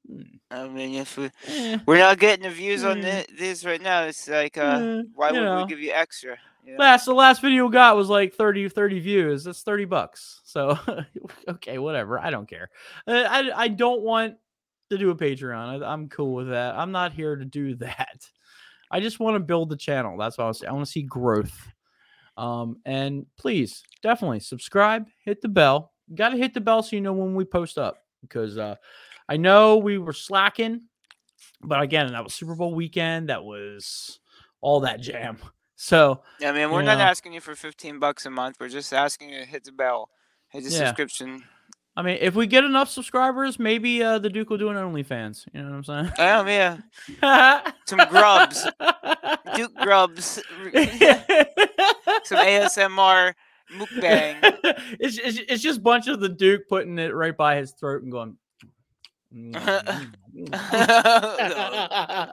[0.07, 3.25] Hmm, I mean, if we eh, we're not getting the views on Mm.
[3.25, 5.63] thi- this right now, it's like, uh, eh, why would know.
[5.63, 6.37] we give you extra?
[6.65, 6.77] Know?
[6.79, 9.45] Last the last video got was like 30 30 views.
[9.45, 10.41] That's 30 bucks.
[10.45, 10.79] So
[11.49, 12.19] okay, whatever.
[12.19, 12.71] I don't care.
[13.07, 14.37] Uh, I I don't want
[14.91, 15.83] to do a Patreon.
[15.83, 16.77] I, I'm cool with that.
[16.77, 18.29] I'm not here to do that.
[18.91, 20.17] I just want to build the channel.
[20.19, 20.63] That's what I was.
[20.63, 21.69] I want to see growth.
[22.37, 25.93] Um, and please definitely subscribe, hit the bell.
[26.09, 28.77] You gotta hit the bell so you know when we post up because uh
[29.29, 30.83] I know we were slacking,
[31.63, 33.29] but again, that was Super Bowl weekend.
[33.29, 34.21] That was
[34.61, 35.39] all that jam.
[35.83, 37.05] So I mean, we're not know.
[37.05, 38.59] asking you for 15 bucks a month.
[38.61, 40.11] We're just asking you to hit the bell,
[40.49, 40.87] hit the Yeah.
[40.87, 41.43] subscription.
[41.97, 45.45] I mean, if we get enough subscribers, maybe uh, the Duke will do an OnlyFans.
[45.53, 46.13] You know what I'm saying?
[46.21, 46.79] Oh, yeah.
[47.87, 48.65] Some grubs.
[49.57, 50.25] Duke grubs.
[52.25, 53.35] Some ASMR
[53.77, 54.39] mukbang.
[55.01, 58.05] it's, it's it's just a bunch of the Duke putting it right by his throat
[58.05, 58.37] and going.
[59.35, 59.55] Mm,
[60.37, 60.49] mm,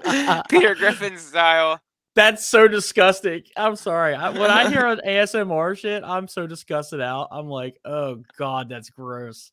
[0.04, 1.80] mm, Peter Griffin style.
[2.16, 3.43] That's so disgusting.
[3.55, 4.14] I'm sorry.
[4.16, 7.30] I, when I hear an ASMR shit, I'm so disgusted out.
[7.32, 9.51] I'm like, oh god, that's gross.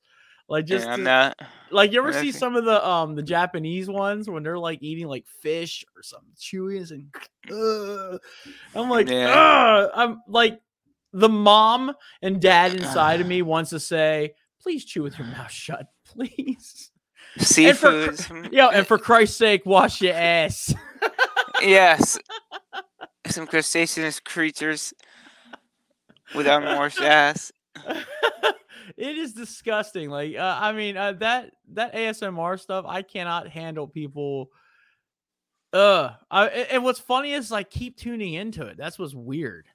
[0.49, 1.41] Like just yeah, to- not.
[1.71, 5.07] like you ever see some of the um the Japanese ones when they're like eating
[5.09, 7.13] like fish or something chewy and
[7.53, 8.19] uh,
[8.79, 9.89] I'm like, Yeah.
[9.95, 10.61] I'm like
[11.13, 11.93] the mom
[12.23, 16.91] and dad inside of me wants to say, please chew with your mouth shut, please.
[17.35, 18.49] for cr- Seafood.
[18.53, 20.73] Yeah, and for Christ's sake, wash your ass.
[21.63, 22.19] yes.
[23.27, 24.95] Some crustaceous creatures
[26.35, 27.53] with unwashed ass.
[28.97, 30.11] it is disgusting.
[30.11, 34.51] Like, uh, I mean, uh, that that ASMR stuff, I cannot handle people.
[35.73, 38.77] Uh, I, and what's funny is like keep tuning into it.
[38.77, 39.67] That's what's weird.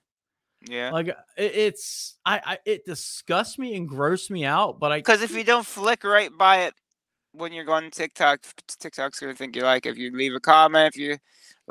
[0.68, 0.92] Yeah.
[0.92, 4.80] Like, uh, it, it's I, I it disgusts me and grosses me out.
[4.80, 6.74] But I Because if you don't flick right by it
[7.34, 8.46] when you're going to TikTok,
[8.80, 9.86] TikTok's gonna think you like.
[9.86, 11.18] If you leave a comment, if you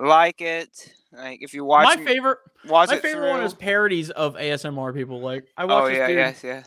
[0.01, 4.11] like it, like if you watch my favorite watch my it favorite one is parodies
[4.11, 5.20] of ASMR people.
[5.20, 6.16] Like, I oh, watch Oh yeah, dude.
[6.16, 6.62] yes, yeah.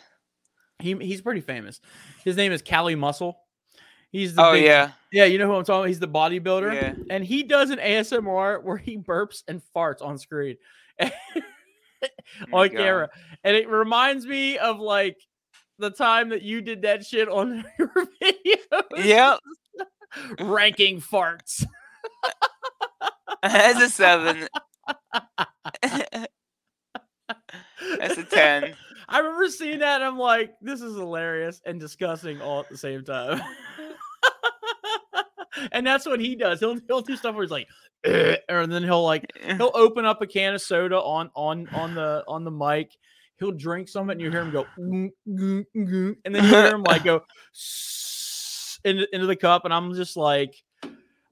[0.80, 1.80] He he's pretty famous.
[2.24, 3.38] His name is Cali Muscle.
[4.12, 5.26] He's the Oh big- yeah, yeah.
[5.26, 5.80] You know who I'm talking.
[5.82, 5.88] about?
[5.88, 6.74] He's the bodybuilder.
[6.74, 6.94] yeah.
[7.10, 10.58] and he does an ASMR where he burps and farts on screen
[11.02, 11.10] Oh
[12.52, 12.72] on God.
[12.78, 13.10] camera,
[13.44, 15.18] and it reminds me of like
[15.80, 19.06] the time that you did that shit on your videos.
[19.06, 19.40] Yep,
[20.42, 21.66] ranking farts.
[23.44, 24.48] That's a seven.
[28.00, 28.74] That's a ten.
[29.10, 30.02] I remember seeing that.
[30.02, 33.42] And I'm like, this is hilarious and disgusting all at the same time.
[35.72, 36.60] and that's what he does.
[36.60, 37.68] He'll he'll do stuff where he's like,
[38.04, 39.26] and then he'll like
[39.58, 42.96] he'll open up a can of soda on on on the on the mic.
[43.40, 46.84] He'll drink some of it, and you hear him go, and then you hear him
[46.84, 47.24] like go
[48.86, 50.56] into, into the cup, and I'm just like,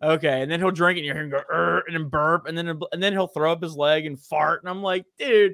[0.02, 0.42] okay.
[0.42, 2.58] And then he'll drink it, and you hear him go, "Er," and then burp, and
[2.58, 5.54] then and then he'll throw up his leg and fart, and I'm like, dude.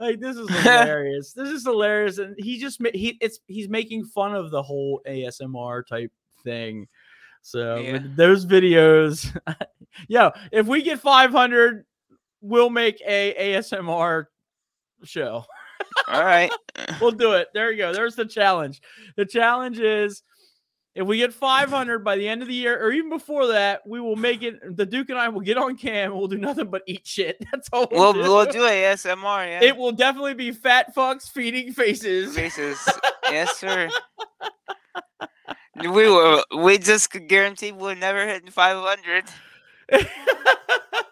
[0.00, 1.32] Like this is hilarious.
[1.32, 5.86] this is hilarious, and he just he it's he's making fun of the whole ASMR
[5.86, 6.10] type
[6.42, 6.88] thing.
[7.42, 8.00] So Yeah.
[8.16, 9.34] those videos,
[10.08, 11.86] yo, if we get 500,
[12.40, 14.26] we'll make a ASMR
[15.04, 15.44] show.
[16.08, 16.50] All right.
[17.00, 17.48] We'll do it.
[17.54, 17.92] There you go.
[17.92, 18.82] There's the challenge.
[19.14, 20.22] The challenge is
[20.96, 24.00] if we get 500 by the end of the year, or even before that, we
[24.00, 24.76] will make it.
[24.76, 26.16] The Duke and I will get on cam.
[26.16, 27.36] We'll do nothing but eat shit.
[27.52, 28.20] That's all we'll, We'll do.
[28.22, 29.46] we'll do ASMR.
[29.46, 29.62] Yeah.
[29.62, 32.34] It will definitely be fat fucks feeding faces.
[32.34, 32.78] Faces.
[33.24, 33.90] yes, sir.
[35.78, 36.42] We will.
[36.56, 39.24] We just guarantee we're never hitting 500.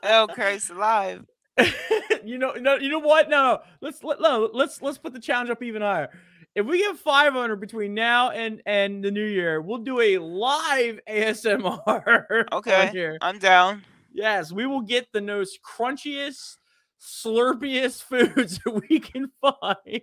[0.07, 1.25] Oh Christ alive!
[2.25, 3.29] you know, no, you know what?
[3.29, 3.59] No, no.
[3.81, 6.11] Let's let no, let's let's put the challenge up even higher.
[6.55, 11.01] If we get 500 between now and and the new year, we'll do a live
[11.09, 12.45] ASMR.
[12.53, 13.19] Okay.
[13.21, 13.83] I'm down.
[14.13, 16.59] Yes, we will get the most crunchiest,
[17.01, 20.01] slurpiest foods that we can find.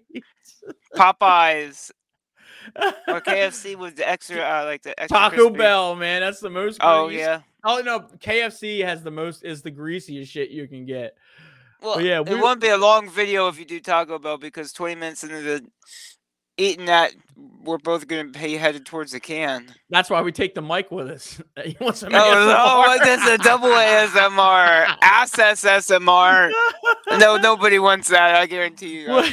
[0.95, 1.91] Popeyes
[3.07, 5.57] or KFC with the extra, uh, like the extra Taco crispy.
[5.57, 6.79] Bell, man, that's the most.
[6.81, 7.41] Oh grease- yeah.
[7.63, 11.15] Oh no, KFC has the most is the greasiest shit you can get.
[11.81, 14.73] Well, yeah, it we- won't be a long video if you do Taco Bell because
[14.73, 15.65] 20 minutes into the
[16.61, 17.13] eating that,
[17.63, 19.67] we're both gonna be headed towards the can.
[19.89, 21.41] That's why we take the mic with us.
[21.63, 22.87] He wants some Oh, no, ASMR.
[22.87, 26.51] like that's a double ASMR, ass SMR.
[27.17, 28.35] No, nobody wants that.
[28.35, 29.23] I guarantee you.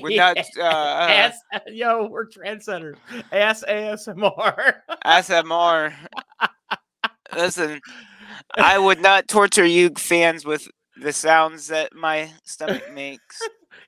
[0.00, 0.38] We're not.
[0.56, 1.34] Uh, uh, Ass,
[1.66, 2.94] yo, we're trendsetters.
[3.32, 4.74] Ass ASMR.
[5.04, 5.92] SMR.
[7.34, 7.80] Listen,
[8.54, 13.40] I would not torture you fans with the sounds that my stomach makes.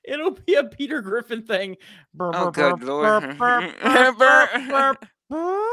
[0.04, 1.76] It'll be a Peter Griffin thing.
[2.12, 3.38] Burr, Oh, burr, good burr, lord.
[3.38, 4.96] burr,
[5.30, 5.64] burr,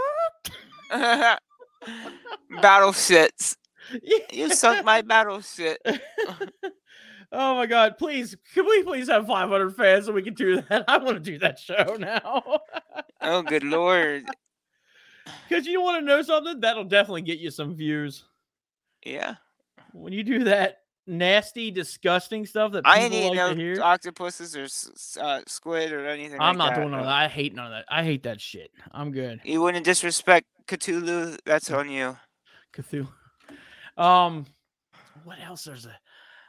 [2.62, 3.58] battle shits.
[4.04, 4.18] Yeah.
[4.32, 5.80] You sunk my battle shit.
[7.32, 7.98] oh my god!
[7.98, 10.86] Please, can we please have 500 fans so we can do that?
[10.88, 12.60] I want to do that show now.
[13.22, 14.24] Oh, good lord.
[15.50, 16.60] Because you want to know something?
[16.62, 18.24] That'll definitely get you some views.
[19.06, 19.36] Yeah.
[19.94, 23.60] When you do that nasty, disgusting stuff that I ain't people eating like no to
[23.60, 23.82] hear.
[23.82, 24.68] octopuses or
[25.22, 26.76] uh, squid or anything I'm like not that.
[26.82, 27.12] doing none of that.
[27.14, 27.86] I hate none of that.
[27.90, 28.72] I hate that shit.
[28.92, 29.42] I'm good.
[29.44, 32.18] You wouldn't disrespect Cthulhu, that's on you.
[32.74, 33.08] Cthulhu.
[33.98, 34.46] Um,
[35.26, 35.66] what else?
[35.66, 35.96] There's a.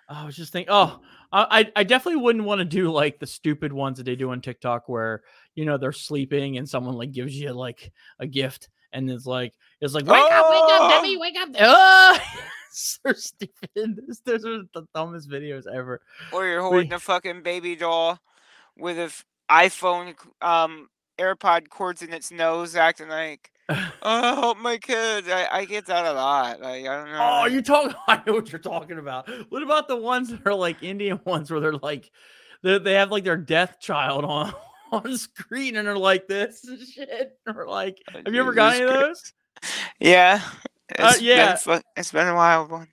[0.09, 0.72] I was just thinking.
[0.72, 1.00] Oh,
[1.32, 4.30] I I- I definitely wouldn't want to do like the stupid ones that they do
[4.30, 5.22] on TikTok where
[5.57, 9.55] you know they're sleeping and someone like gives you like a gift and it's like
[9.80, 10.88] it's like wake up, wake up, Oh!
[10.88, 11.48] Debbie, wake up.
[11.59, 12.18] Oh!
[13.05, 14.01] so stupid.
[14.07, 16.01] This- Those are the dumbest videos ever.
[16.33, 18.18] Or you're holding a fucking baby doll
[18.77, 24.79] with a f- iPhone um AirPod cords in its nose, acting like, "Oh, help my
[24.79, 26.61] kid." I, I get that a lot.
[26.61, 27.18] Like I don't know.
[27.20, 27.95] Oh, you talk.
[28.09, 29.29] I know what you're talking about.
[29.51, 32.11] What about the ones that are like Indian ones where they're like,
[32.62, 34.53] they they have like their death child on
[34.91, 37.39] on screen and they're like this and shit.
[37.47, 39.33] Or like, Oh, have you ever got any of those?
[40.01, 40.53] Christ.
[40.99, 41.07] Yeah.
[41.07, 41.49] Uh, yeah.
[41.49, 42.89] Been fu- it's been a wild one.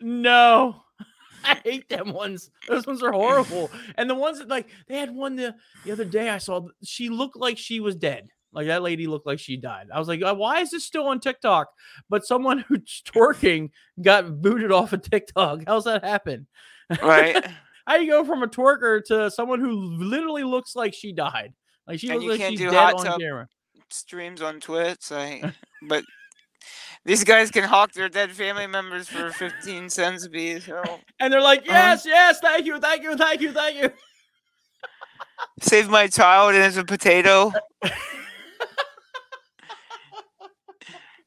[0.00, 0.82] No.
[1.44, 2.50] I hate them ones.
[2.68, 3.70] Those ones are horrible.
[3.96, 7.08] And the ones that like they had one the, the other day I saw she
[7.08, 8.28] looked like she was dead.
[8.52, 9.88] Like that lady looked like she died.
[9.94, 11.68] I was like, "Uh, why is this still on TikTok?
[12.08, 13.70] But someone who's twerking
[14.02, 15.62] got booted off of TikTok.
[15.66, 16.46] How's that happen?
[17.02, 17.44] Right.
[17.86, 21.54] How you go from a twerker to someone who literally looks like she died?
[21.86, 23.48] Like she And looks you like can't she's do dead hot on tub camera.
[23.90, 25.44] Streams on Twitch, like,
[25.88, 26.04] but
[27.04, 30.68] these guys can hawk their dead family members for 15 cents a piece.
[30.68, 30.82] know.
[31.20, 31.72] And they're like, Uh-huh.
[31.72, 33.90] yes, yes, thank you, thank you, thank you, thank you.
[35.60, 37.52] Save my child and it's a potato.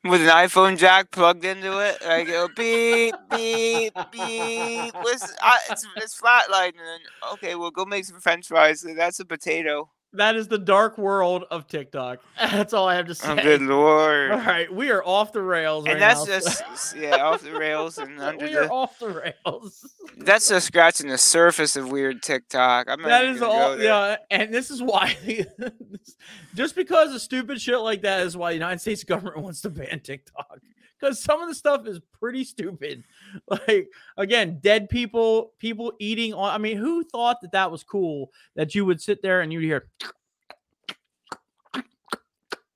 [0.06, 4.94] With an iPhone jack plugged into it, I go beep beep beep.
[5.02, 6.98] Listen, I, it's it's flatlining.
[7.34, 8.86] Okay, well, go make some French fries.
[8.98, 9.90] That's a potato.
[10.16, 12.20] That is the dark world of TikTok.
[12.40, 13.30] That's all I have to say.
[13.32, 14.30] Oh, good lord!
[14.32, 17.52] All right, we are off the rails, right And that's now, just yeah, off the
[17.52, 18.70] rails and under we are the.
[18.72, 19.92] off the rails.
[20.18, 22.88] That's just scratching the surface of weird TikTok.
[22.90, 23.70] I'm not That even is gonna all.
[23.72, 23.86] go there.
[23.86, 25.16] Yeah, and this is why.
[26.56, 29.70] just because of stupid shit like that is why the United States government wants to
[29.72, 30.60] ban TikTok.
[31.00, 33.04] Because some of the stuff is pretty stupid.
[33.48, 36.54] Like again, dead people, people eating on.
[36.54, 38.32] I mean, who thought that that was cool?
[38.56, 39.88] That you would sit there and you'd hear.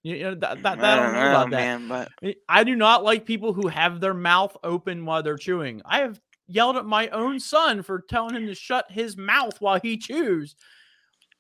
[0.04, 1.88] You know, that, that, I don't know about oh, that.
[1.90, 5.82] but I- I do not like people who have their mouth open while they're chewing.
[5.84, 9.80] I have yelled at my own son for telling him to shut his mouth while
[9.80, 10.56] he chews.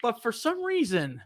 [0.01, 1.21] But for some reason,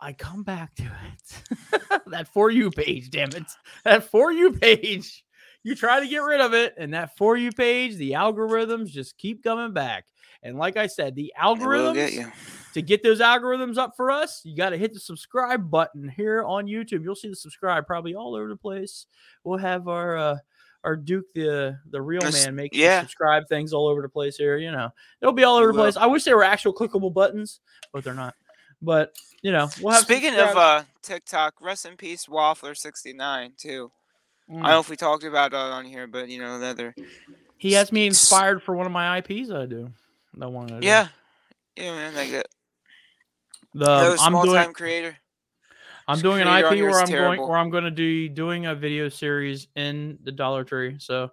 [0.00, 2.02] I come back to it.
[2.06, 3.44] that for you page, damn it.
[3.84, 5.24] That for you page.
[5.66, 9.18] You try to get rid of it, and that for you page, the algorithms just
[9.18, 10.04] keep coming back.
[10.40, 12.32] And like I said, the algorithms get
[12.74, 16.44] to get those algorithms up for us, you got to hit the subscribe button here
[16.44, 17.02] on YouTube.
[17.02, 19.06] You'll see the subscribe probably all over the place.
[19.42, 20.36] We'll have our uh,
[20.84, 23.00] our Duke the the real man making yeah.
[23.00, 24.58] subscribe things all over the place here.
[24.58, 24.90] You know,
[25.20, 25.96] it'll be all over the place.
[25.96, 27.58] I wish they were actual clickable buttons,
[27.92, 28.36] but they're not.
[28.80, 33.90] But you know, we'll have Speaking of uh, TikTok, rest in peace, Waffler69 too.
[34.48, 36.94] I don't know if we talked about that on here, but you know other.
[37.56, 39.50] he has me inspired for one of my IPs.
[39.50, 39.90] I do.
[40.34, 40.70] The one.
[40.70, 40.86] I do.
[40.86, 41.08] Yeah,
[41.76, 42.44] yeah, man, like a,
[43.74, 44.62] The no um, I'm doing.
[44.62, 45.16] time creator.
[46.08, 49.08] I'm doing an IP where I'm going where I'm going to be doing a video
[49.08, 50.96] series in the Dollar Tree.
[51.00, 51.32] So,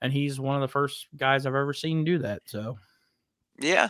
[0.00, 2.40] and he's one of the first guys I've ever seen do that.
[2.46, 2.78] So,
[3.58, 3.88] Yeah,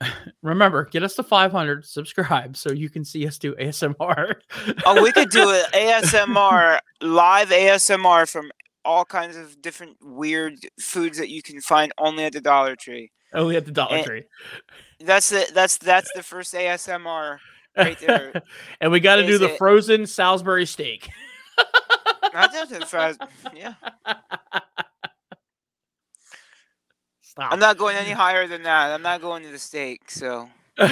[0.42, 4.34] remember, get us to 500, subscribe so you can see us do ASMR.
[4.86, 8.50] oh, we could do an ASMR live ASMR from
[8.84, 13.10] all kinds of different weird foods that you can find only at the Dollar Tree.
[13.34, 14.24] only at the Dollar And- Tree.
[15.00, 15.54] That's it.
[15.54, 17.38] That's that's the first ASMR.
[17.76, 18.32] right there.
[18.80, 21.08] and we got to do the it- frozen Salisbury steak.
[22.34, 23.14] Not just as far
[23.54, 23.74] yeah,
[27.38, 27.52] Stop.
[27.52, 28.90] I'm not going any higher than that.
[28.92, 30.10] I'm not going to the steak.
[30.10, 30.48] So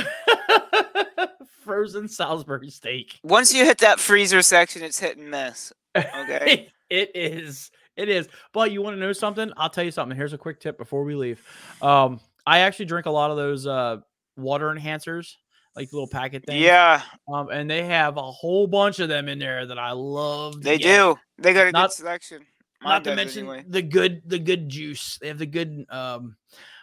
[1.65, 3.19] frozen Salisbury steak.
[3.23, 5.73] once you hit that freezer section, it's hit and miss.
[5.97, 6.69] Okay.
[6.91, 7.71] it is.
[7.97, 8.29] It is.
[8.53, 9.51] But you want to know something?
[9.57, 10.17] I'll tell you something.
[10.17, 11.43] Here's a quick tip before we leave.
[11.83, 13.97] Um, I actually drink a lot of those uh
[14.37, 15.35] water enhancers,
[15.75, 16.61] like little packet things.
[16.63, 20.63] Yeah, Um, and they have a whole bunch of them in there that I love.
[20.63, 20.97] they get.
[20.97, 21.17] do.
[21.39, 22.43] They got a Not- good selection.
[22.87, 23.65] Mine Not to mention anyway.
[23.69, 25.19] the good, the good juice.
[25.21, 26.37] They have the good, um,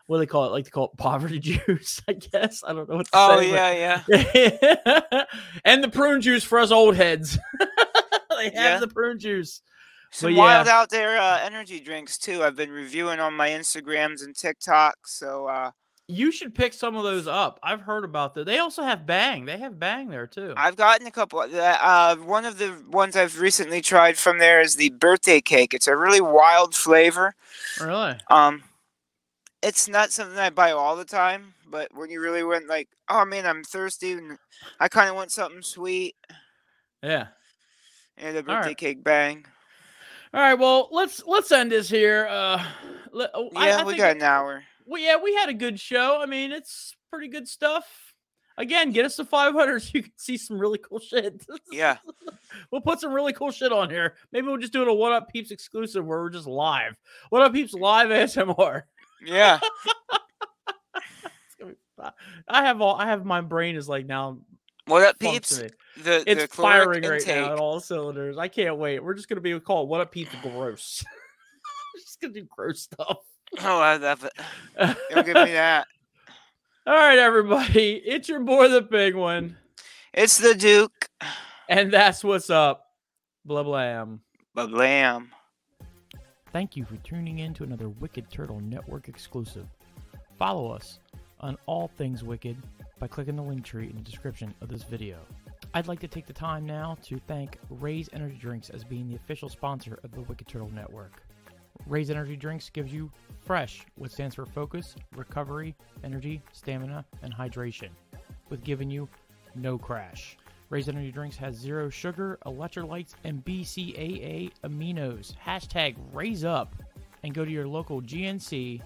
[0.05, 0.51] what do they call it?
[0.51, 2.63] Like they call it poverty juice, I guess.
[2.67, 3.49] I don't know what to Oh say.
[3.51, 4.01] but- yeah,
[5.13, 5.23] yeah.
[5.65, 7.39] and the prune juice for us old heads.
[7.59, 8.79] they have Yeah.
[8.79, 9.61] the prune juice.
[10.11, 10.73] Some But wild yeah.
[10.79, 12.43] out there uh, energy drinks too.
[12.43, 15.07] I've been reviewing on my Instagrams and TikTok.
[15.07, 15.71] So uh,
[16.09, 17.59] You should pick some of those up.
[17.63, 18.45] I've heard about that.
[18.45, 19.45] They also have Bang.
[19.45, 20.53] They have Bang there too.
[20.57, 21.39] I've gotten a couple.
[21.39, 25.73] Uh, one of the ones I've recently tried from there is the birthday cake.
[25.73, 27.33] It's a really wild flavor.
[27.79, 28.15] really?
[28.29, 28.63] Um,
[29.61, 33.23] it's not something I buy all the time, but when you really went like, oh
[33.23, 34.37] man, I'm thirsty and
[34.81, 36.15] I kind of want something sweet,
[37.01, 37.27] Yeah.
[38.17, 38.77] and the birthday right.
[38.77, 39.45] cake bang.
[40.33, 40.55] All right.
[40.55, 42.27] Well, let's let's end this here.
[42.29, 42.61] Uh,
[43.13, 44.63] oh, I- Yeah, I we got an hour.
[44.85, 46.19] Well, yeah, we had a good show.
[46.21, 47.85] I mean, it's pretty good stuff.
[48.57, 51.43] Again, get us to 500 so you can see some really cool shit.
[51.71, 51.97] Yeah,
[52.71, 54.15] we'll put some really cool shit on here.
[54.31, 56.93] Maybe we'll just do it a What Up Peeps exclusive where we're just live.
[57.29, 58.83] What Up Peeps live ASMR.
[59.25, 59.59] yeah.
[60.95, 62.11] It's gonna be fi-
[62.47, 62.95] I have all.
[62.95, 64.37] I have my brain is like now
[64.85, 65.57] What up, peeps?
[66.03, 67.35] The It's the firing right intake.
[67.45, 68.37] now at all cylinders.
[68.37, 69.03] I can't wait.
[69.03, 71.03] We're just gonna be called What Up Peeps Gross.
[71.95, 73.17] We're just gonna do gross stuff.
[73.61, 74.23] Oh, I love
[74.77, 74.97] it.
[75.11, 75.87] Don't give me that.
[76.87, 77.95] all right, everybody.
[78.05, 79.57] It's your boy the Penguin,
[80.13, 81.07] It's the Duke.
[81.69, 82.85] and that's what's up.
[83.45, 84.21] Blah blam.
[84.55, 85.31] Blam.
[86.51, 89.65] Thank you for tuning in to another Wicked Turtle Network exclusive.
[90.37, 90.99] Follow us
[91.39, 92.57] on all things Wicked
[92.99, 95.17] by clicking the Linktree in the description of this video.
[95.73, 99.15] I'd like to take the time now to thank Raze Energy Drinks as being the
[99.15, 101.23] official sponsor of the Wicked Turtle Network.
[101.87, 107.89] Raze Energy Drinks gives you fresh, which stands for focus, recovery, energy, stamina, and hydration,
[108.49, 109.07] with giving you
[109.55, 110.37] no crash.
[110.69, 115.35] Raze Energy Drinks has zero sugar, electrolytes, and BCAA aminos.
[115.35, 116.75] Hashtag Raze up
[117.23, 118.81] and go to your local GNC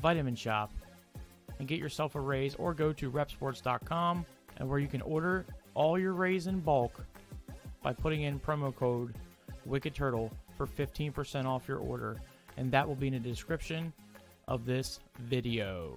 [0.00, 0.70] Vitamin Shoppe
[1.58, 4.24] and get yourself a Raze or go to reppsports.com
[4.58, 7.04] and where you can order all your Raze in bulk
[7.82, 9.14] by putting in promo code
[9.64, 12.20] Wicked Turtle for 15% off your order.
[12.56, 13.92] And that will be in the description
[14.48, 15.96] of this video.